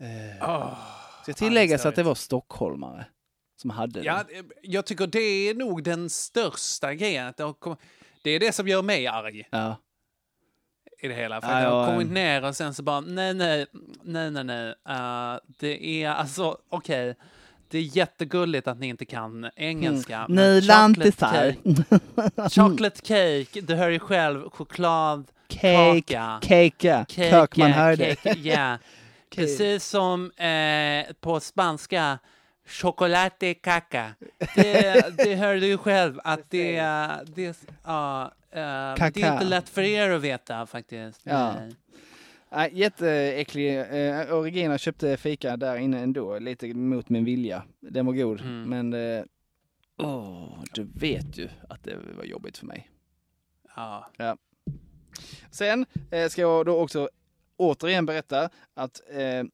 [0.00, 0.76] Eh, Ah.
[1.22, 3.04] Ska tilläggas att det var stockholmare
[3.56, 7.26] som hade Ja, eh, jag tycker det är nog den största grejen.
[7.26, 7.54] Att det,
[8.24, 9.76] det är det som gör mig arg Ja.
[11.02, 11.40] i det hela.
[11.40, 13.66] För Ja, jag har kommit ner och sen så bara, nej, nej,
[14.02, 14.68] nej, nej, nej.
[14.68, 17.14] Uh, det är alltså, okej.
[17.70, 20.16] Det är jättegulligt att ni inte kan engelska.
[20.16, 20.36] Mm.
[20.36, 21.54] chocolate lantisar.
[21.64, 26.38] cake- Chocolate cake, du hör ju själv, choklad, Cake, kaka.
[26.42, 28.14] kaka, kak man hörde.
[28.16, 28.78] cake, ja.
[29.34, 32.18] Precis som eh, på spanska,
[32.68, 34.10] chocolate caca.
[34.54, 39.32] Det, det hör du ju själv att det, är- det, ja, eh, det är Kaka.
[39.32, 41.20] inte lätt för er att veta faktiskt.
[41.24, 41.52] Ja.
[41.52, 41.74] Nej.
[42.52, 43.78] Nej, jätteäcklig.
[43.80, 47.62] Eh, och Regina köpte fika där inne ändå, lite mot min vilja.
[47.80, 48.62] Den var god, Mm.
[48.68, 49.24] men eh,
[49.98, 52.90] åh, du vet ju att det var jobbigt för mig.
[53.76, 54.10] Ja.
[54.16, 54.36] Ja.
[55.50, 57.08] Sen eh, ska jag då också
[57.56, 59.44] återigen berätta att eh,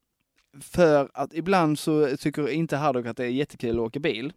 [0.61, 4.33] för att ibland så tycker inte Haddock att det är jättekul att åka bil.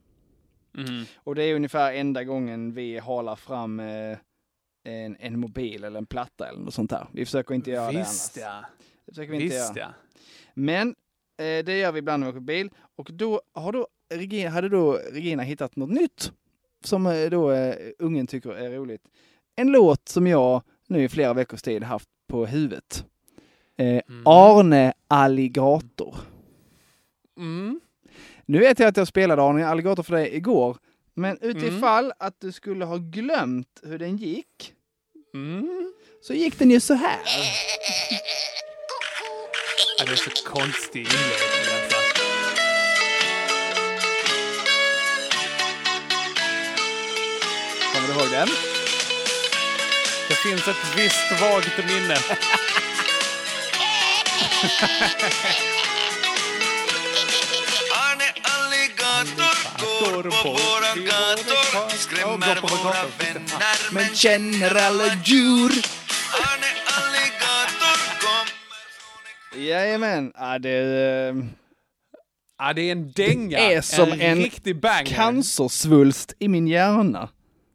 [0.77, 1.03] Mm.
[1.15, 4.17] Och det är ungefär enda gången vi halar fram eh,
[4.83, 7.07] en, en mobil eller en platta eller något sånt där.
[7.13, 8.63] Vi försöker inte göra Visst det annars.
[8.63, 8.69] ja.
[9.05, 9.87] Det försöker vi inte Visst göra.
[9.87, 10.21] ja.
[10.53, 10.87] Men
[11.37, 12.69] eh, det gör vi ibland när vi åker bil.
[12.95, 16.31] Och då, har då Regina, hade då Regina hittat något nytt
[16.83, 19.01] som eh, då eh, ungen tycker är roligt.
[19.55, 23.05] En låt som jag nu i flera veckors tid haft på huvudet.
[23.77, 26.15] Eh, Arne Alligator.
[27.37, 27.79] Mm.
[28.45, 30.77] Nu vet jag att jag spelade Arne Alligator för dig igår.
[31.13, 34.73] Men utifall att du skulle ha glömt hur den gick.
[35.33, 35.93] Mm.
[36.21, 37.19] Så gick den ju så här.
[39.99, 41.97] Ja, det är så konstig inledning alltså.
[47.93, 48.47] Kommer du ihåg den?
[50.29, 52.17] Det finns ett visst vagt minne.
[59.99, 65.71] Går på våra gator Skrämmer våra vänner Men känner alla djur.
[66.41, 68.47] Arne Alligator kom
[69.63, 70.33] Jajamän.
[70.35, 71.35] Ja, det eh,
[72.61, 73.57] Ja, det är en dänga.
[73.59, 75.05] är som en, riktig banger.
[75.05, 77.29] cancersvulst i min hjärna.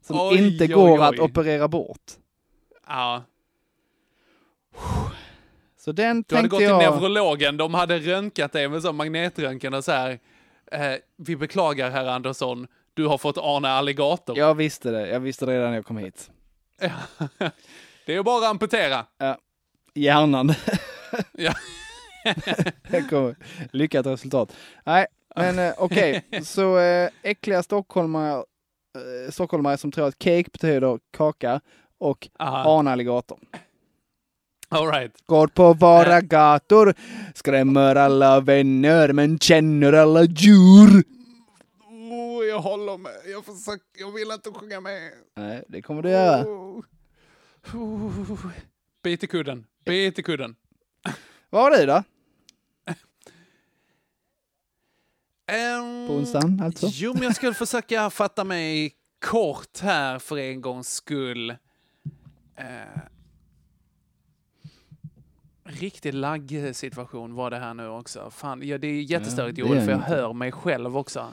[0.07, 1.03] Som Oj, inte oj, går oj.
[1.05, 2.01] att operera bort.
[2.87, 3.23] Ja.
[5.79, 6.93] Så den Du hade tänkte gått till jag...
[7.01, 10.19] neurologen, de hade röntgat dig med sån magnetröntgen och så här.
[10.71, 14.37] Eh, vi beklagar herr Andersson, du har fått Arne Alligator.
[14.37, 15.07] Jag visste det.
[15.07, 16.31] Jag visste det redan när jag kom hit.
[18.05, 19.05] Det är bara att amputera.
[19.17, 19.37] Ja.
[19.93, 20.53] Hjärnan.
[21.31, 21.53] Ja.
[23.71, 24.55] Lyckat resultat.
[24.83, 25.05] Nej,
[25.35, 26.25] men eh, okej.
[26.43, 31.61] Så eh, äckliga stockholmare, eh, stockholmare som tror att cake betyder kaka
[31.97, 32.79] och Aha.
[32.79, 33.39] Arne Alligator.
[34.75, 35.11] All right.
[35.25, 36.93] Går på våra gator,
[37.33, 41.03] skrämmer alla vänner men känner alla djur.
[42.11, 43.11] Oh, jag håller med.
[43.25, 45.11] Jag, försöker, jag vill inte sjunga med.
[45.35, 46.45] Nej, det kommer du göra.
[46.47, 46.83] Oh.
[47.73, 48.49] Oh.
[49.03, 49.65] Bit i kudden.
[49.85, 50.55] Bit i kudden.
[51.49, 52.03] Vad har du då?
[55.47, 56.87] Ehm, På onsdagen alltså?
[56.89, 58.93] Jo, men jag skulle försöka fatta mig
[59.25, 61.49] kort här för en gångs skull.
[62.55, 62.65] Eh,
[65.65, 68.29] riktig laggsituation var det här nu också.
[68.31, 71.27] Fan, ja, det är jättestörigt Ja, Joel, för jag hör mig själv också.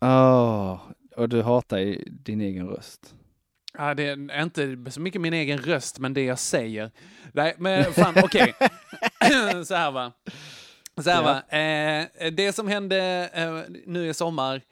[0.00, 0.80] Åh,
[1.16, 3.14] och du hatar din egen röst.
[3.78, 6.90] Ja, det är inte så mycket min egen röst, men det jag säger.
[7.32, 8.54] Nej, men fan, okej.
[9.64, 10.12] så här va.
[11.02, 11.42] Så här Ja.
[11.50, 11.58] va.
[11.58, 14.62] Eh, det som hände eh, nu i sommar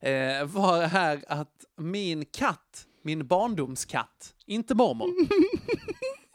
[0.00, 5.08] eh, var här att min katt, min barndomskatt, inte mormor.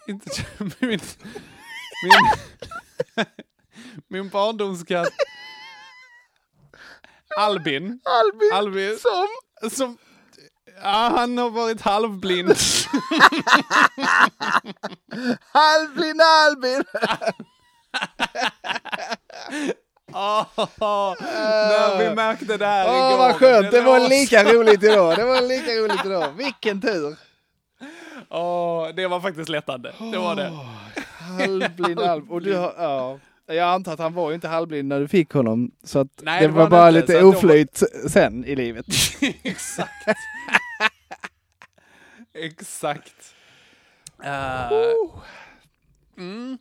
[0.10, 0.46] inte,
[0.80, 1.00] min,
[2.04, 2.26] min,
[4.08, 5.14] min barndomskatt
[7.38, 8.00] Albin.
[8.04, 9.28] Albin, Albin som?
[9.72, 9.98] som
[10.82, 12.56] ja, han har varit halvblind.
[15.52, 16.84] Albin, Albin!
[20.14, 20.46] Åh,
[21.70, 23.18] när vi märkte det här Åh, igår.
[23.18, 23.72] vad skönt.
[23.72, 25.16] Det var lika roligt idag.
[25.16, 26.32] Det var lika roligt idag.
[26.32, 27.29] Vilken tur.
[28.30, 29.92] Åh, det var faktiskt lättande.
[30.12, 30.52] Det var det.
[31.20, 32.30] Halvblind Albin.
[32.30, 33.20] Och du har, ja.
[33.46, 35.72] Jag antar att han var ju inte halvblind när du fick honom.
[35.84, 38.86] Så att Nej, det, var, var bara inte, lite oflyt sen i livet.
[39.44, 40.08] Exakt.
[42.34, 43.36] Exakt.
[44.26, 45.12] Uh,
[46.18, 46.58] mm.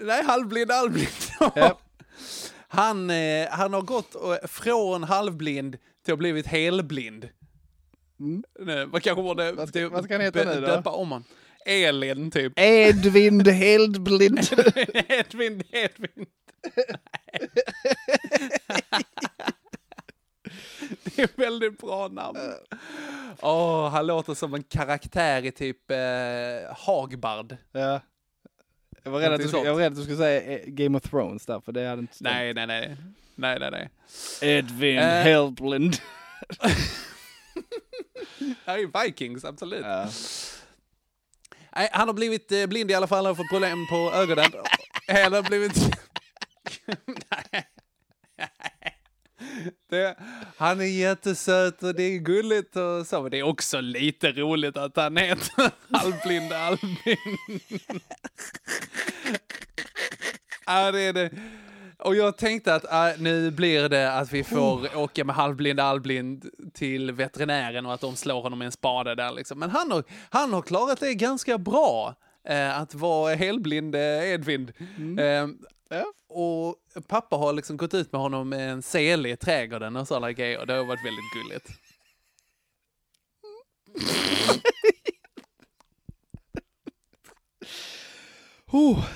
[0.00, 1.08] Nej, halvblind, halvblind.
[2.68, 5.72] han, eh, han har gått från halvblind
[6.04, 7.28] till att ha blivit helblind.
[8.60, 9.56] Nej, vad kanske borde Mm.
[9.56, 10.66] Vad ska- vad ska han heta nu då?
[10.66, 11.24] döpa om han?
[11.66, 12.52] Elin, typ.
[12.56, 14.38] Edvin Heldblind.
[15.08, 16.26] Edvin, Edvin.
[21.04, 22.38] Det är väldigt bra namn.
[23.42, 25.96] Åh, han låter som en karaktär i typ eh,
[26.76, 27.56] Hagbard.
[27.72, 28.00] Ja.
[29.02, 31.02] Jag var, rädd att du, jag var rädd att du skulle säga eh, Game of
[31.02, 32.30] Thrones där, för det hade inte stämt.
[32.34, 32.96] Nej, nej, nej.
[33.34, 33.90] Nej, nej, nej.
[34.58, 35.04] Edvin Eh.
[35.22, 35.96] Heldblind.
[38.64, 39.84] Ja, är Vikings, absolut.
[41.76, 44.52] Nej, han har blivit eh, blind i alla fall, han har fått problem på ögonen.
[45.08, 45.72] Han har blivit...
[49.90, 50.16] Det,
[50.56, 54.76] han är jättesöt och det är gulligt och så, men det är också lite roligt
[54.76, 57.38] att han heter halvblind Albin.
[60.66, 61.30] ja, det är det.
[62.04, 66.42] Och jag tänkte att äh, nu blir det att vi får åka med halvblind Albin
[66.74, 69.58] till veterinären och att de slår honom med en spade där liksom.
[69.58, 72.14] Men han har, han har klarat det ganska bra.
[72.44, 74.00] Eh, att vara helblind eh,
[74.32, 74.72] Edvin.
[75.18, 75.48] Eh,
[76.28, 76.76] Och
[77.08, 80.58] pappa har liksom gått ut med honom med en sele i trädgården och sådana grejer.
[80.60, 81.70] Och det har varit väldigt gulligt.
[88.72, 89.04] Oh.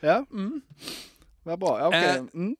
[0.00, 0.60] Ja, Mm.
[1.44, 1.86] Vad bra.
[1.86, 2.04] Okej.
[2.04, 2.56] Eh, Mm.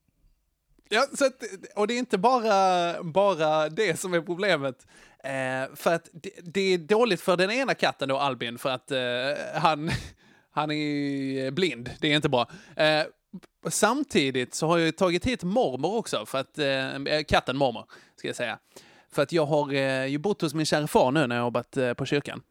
[0.89, 1.43] Ja, så att,
[1.77, 4.87] och det är inte bara, bara det som är problemet.
[5.25, 8.91] Eh, för att det, det är dåligt för den ena katten då, Albin, för att
[8.91, 9.01] eh,
[9.61, 9.91] han,
[10.51, 11.91] han är blind.
[12.01, 12.51] Det är inte bra.
[12.77, 13.03] Eh,
[13.69, 17.85] samtidigt så har jag tagit hit mormor också, för att, eh, katten mormor,
[18.17, 18.59] ska jag säga.
[19.11, 21.77] För att jag har eh, ju bott hos min kära far nu när jag jobbat
[21.77, 22.43] eh, på kyrkan.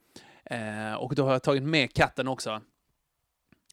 [0.45, 2.61] Eh, och då har jag tagit med katten också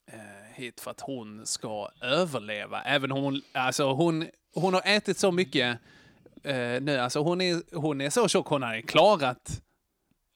[0.06, 2.82] eh, hit för att hon ska överleva.
[2.82, 5.78] Även hon, alltså hon, hon har ätit så mycket
[6.44, 9.60] eh, nu, alltså hon är, hon är så tjock, hon har klarat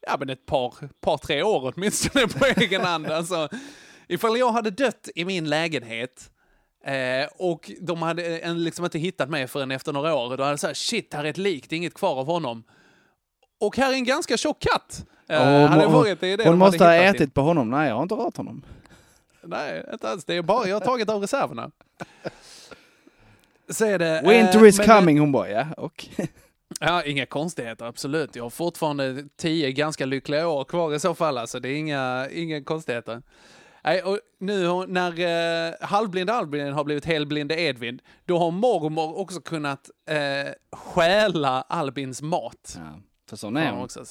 [0.07, 3.07] ja, men ett par, par, tre år åtminstone på egen hand.
[3.07, 3.49] Alltså,
[4.09, 6.31] ifall jag hade dött i min lägenhet
[6.85, 10.53] eh, och de hade en, liksom inte hittat mig förrän efter några år, då hade
[10.53, 12.65] jag sagt shit, här är ett lik, det är inget kvar av honom.
[13.61, 15.05] Och här är en ganska tjock katt.
[15.29, 15.93] Eh, Hon- hade hon-
[16.45, 17.71] hon måste hade ha ätit på honom.
[17.71, 18.65] Nej, jag har inte rört honom.
[19.47, 20.25] Nej, inte alls.
[20.25, 21.71] Det är bara jag har tagit av reserverna.
[23.69, 24.23] Så är det.
[24.25, 26.07] Winter eh, is coming, hon bara, ja, och.
[26.81, 28.37] Ja, inga konstigheter, absolut.
[28.37, 31.61] Jag har fortfarande tio ganska lyckliga år kvar i så fall, alltså.
[31.61, 33.23] Det är inga, inga konstigheter.
[33.85, 35.21] Nej, och nu när
[35.69, 42.23] eh, halvblind Albin har blivit helblind Edvin, då har mormor också kunnat eh, stjäla Albins
[42.23, 42.79] mat.
[42.79, 43.85] Ja, för sån är hon.
[43.85, 44.05] också.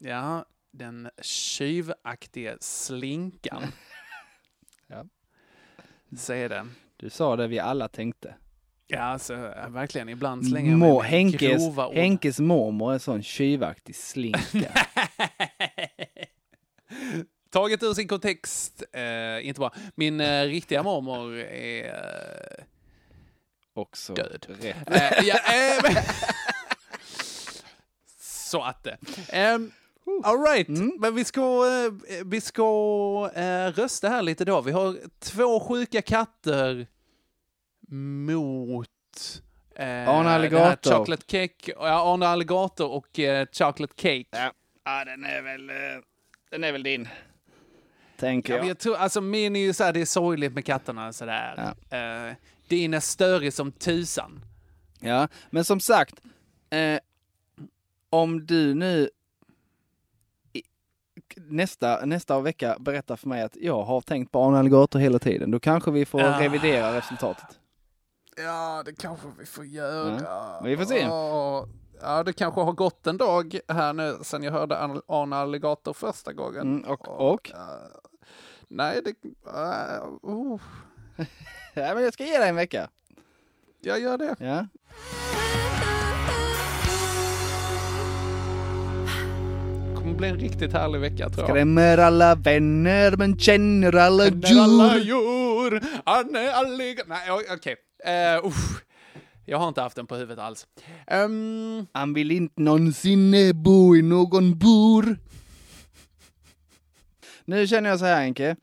[0.00, 3.62] Ja, den tjuvaktige slinkan.
[4.88, 5.04] Ja.
[6.16, 6.66] Så är det.
[6.96, 8.34] Du sa det vi alla tänkte.
[8.86, 9.34] Ja, alltså,
[9.68, 10.08] verkligen.
[10.08, 11.94] Ibland slänger jag Må, Henkes, grova ord.
[11.94, 14.72] Henkes mormor är en sån tjuvaktig slinka.
[17.50, 19.74] Taget ur sin kontext, eh, inte bra.
[19.94, 22.64] Min eh, riktiga mormor är eh,
[23.74, 24.46] Också död.
[24.48, 24.90] rätt.
[24.90, 26.04] Eh, ja, eh,
[28.20, 28.98] Så att det.
[30.24, 30.68] All right,
[31.00, 31.92] men vi ska, eh,
[32.24, 34.60] vi ska eh, rösta här lite då.
[34.60, 36.86] Vi har två sjuka katter
[37.88, 38.88] mot
[39.74, 40.90] Eh, Arne här Alligator.
[40.92, 43.06] Chocolate cake, ja, Arne Alligator och
[43.52, 44.24] chocolate cake.
[44.30, 44.52] Ja.
[44.84, 45.66] ja, den är väl,
[46.50, 47.08] den är väl din.
[48.16, 48.78] Tänker Ja, jag.
[48.78, 51.74] tror, alltså min är ju såhär, det är sorgligt med katterna sådär.
[51.90, 52.34] Eh,
[52.68, 54.40] din är störig som tusan.
[55.00, 56.14] Ja, men som sagt,
[56.70, 56.98] eh,
[58.10, 59.10] om du nu
[61.46, 65.50] nästa, nästa vecka berättar för mig att jag har tänkt på Arne Alligator hela tiden,
[65.50, 66.40] då kanske vi får Ja.
[66.40, 67.58] revidera resultatet.
[68.36, 70.20] Ja, det kanske vi får göra.
[70.24, 70.98] Ja, vi får se.
[70.98, 71.66] Ja,
[72.02, 76.32] Ja, det kanske har gått en dag här nu sen jag hörde Arne Alligator första
[76.32, 76.60] gången.
[76.60, 77.32] Mm, och?
[77.32, 77.50] och?
[77.50, 77.58] eh,
[78.68, 79.28] nej, det...
[79.50, 80.60] Uh, oh.
[81.74, 82.88] ja, men jag ska ge dig en vecka.
[83.80, 84.36] Jag gör det.
[84.38, 84.66] Ja.
[90.08, 91.48] Kommer bli en riktigt härlig vecka tror jag.
[91.56, 95.04] Skrämmer alla vänner men känner alla Känner alla djur.
[95.04, 97.08] djur, Arne Alligator...
[97.08, 97.76] Nej, okej.
[98.04, 98.84] Eh, usch.
[99.46, 100.66] jag har inte haft den på huvudet alls.
[101.06, 105.18] Ehm, Han vill inte någonsin bo i någon bur.
[107.44, 108.56] Nu känner jag så här Henke.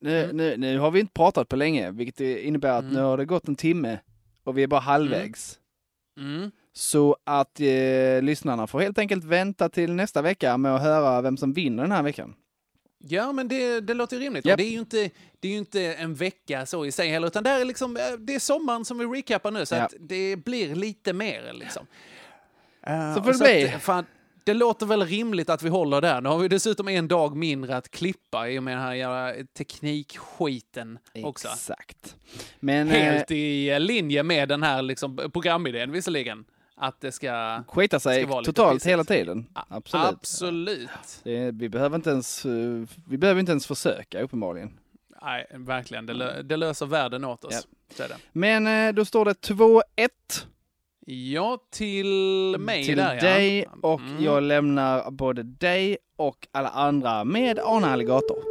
[0.00, 0.36] Nu, Mm.
[0.36, 3.48] nu, nu har vi inte pratat på länge, vilket innebär att nu har det gått
[3.48, 3.98] en timme
[4.44, 5.58] och vi är bara halvvägs.
[6.20, 6.50] mm.
[6.78, 11.36] Så att eh, lyssnarna får helt enkelt vänta till nästa vecka med att höra vem
[11.36, 12.34] som vinner den här veckan.
[12.98, 14.46] Ja, men det, det låter ju rimligt.
[14.46, 15.10] Och det är ju inte,
[15.40, 18.34] det är inte en vecka så i sig heller, utan det är, liksom, eh, det
[18.34, 19.82] är sommaren som vi recapar nu, så Ja.
[19.82, 21.86] att det blir lite mer liksom.
[22.86, 23.74] Eh, Så får det bli.
[23.74, 24.06] Att, fan,
[24.44, 26.20] det låter väl rimligt att vi håller där.
[26.20, 29.44] Nu har vi dessutom en dag mindre att klippa i och med den här jävla
[29.58, 31.48] teknikskiten också.
[31.48, 32.16] Exakt.
[32.60, 36.44] Men Helt i linje med den här liksom, programidén visserligen.
[36.80, 37.62] Att det ska...
[37.68, 38.86] skita sig ska totalt pissigt.
[38.92, 39.46] hela tiden.
[39.68, 40.06] Absolut.
[40.06, 40.88] Absolut.
[41.22, 42.50] Det, vi behöver inte ens, eh,
[43.08, 44.78] vi behöver inte ens försöka uppenbarligen.
[45.22, 46.06] Nej, verkligen.
[46.06, 47.66] Det, lö- det löser världen åt oss.
[47.98, 48.04] Ja.
[48.32, 49.82] Men eh, då står det 2-1
[51.10, 53.20] Ja, till mig till där ja.
[53.20, 54.24] dig och Mm.
[54.24, 58.42] jag lämnar både dig och alla andra med Arne Alligator.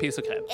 [0.00, 0.44] Piss och kräm.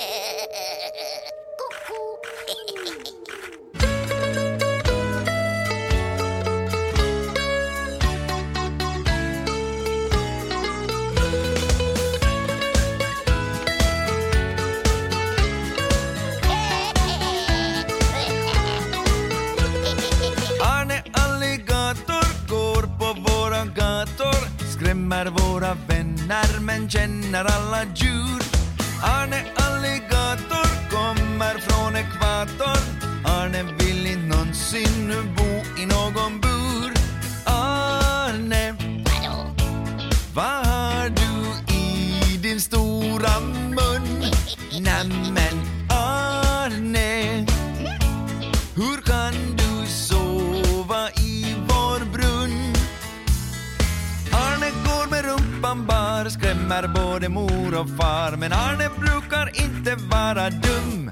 [23.99, 28.43] Våra Skrämmer våra vänner men känner alla djur.
[29.03, 36.93] Arne Alligator kommer från ekvatorn Arne vill inte någonsin bo i någon bur.
[37.45, 38.75] Arne,
[40.35, 44.25] vad har du i din stora mun?
[44.81, 45.48] Nämen.
[57.29, 61.11] Både mor och far Men Arne brukar inte vara dum.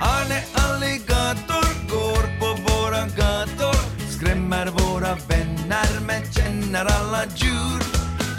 [0.00, 3.76] Arne Alligator går på våra gator
[4.10, 7.82] Skrämmer våra vänner men känner alla djur.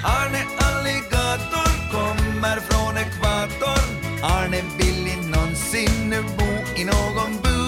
[0.04, 4.24] Arne Alligator kommer från ekvatorn.
[4.24, 7.59] Arne vill inte någonsin bo i någon bur?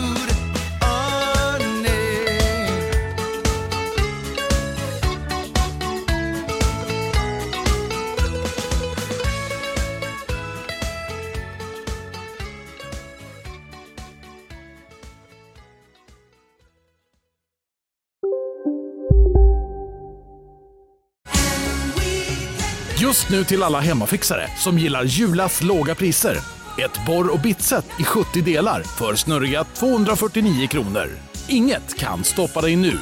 [23.11, 26.37] Just nu till alla hemmafixare som gillar Julas låga priser.
[26.77, 31.09] Ett borr och bitset i 70 delar för snurriga 249 kronor.
[31.47, 32.97] Inget kan stoppa dig nu.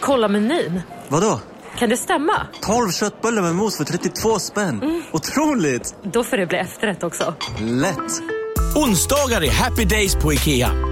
[0.00, 0.80] Kolla menyn.
[1.08, 1.40] Vadå?
[1.78, 2.46] Kan det stämma?
[2.60, 5.02] 12 köttbullar med mos för 32 spänn.
[5.12, 5.94] Otroligt!
[6.02, 7.34] Då får det bli efterrätt också.
[7.60, 8.22] Lätt!
[8.76, 10.91] Onsdagar är happy days på IKEA.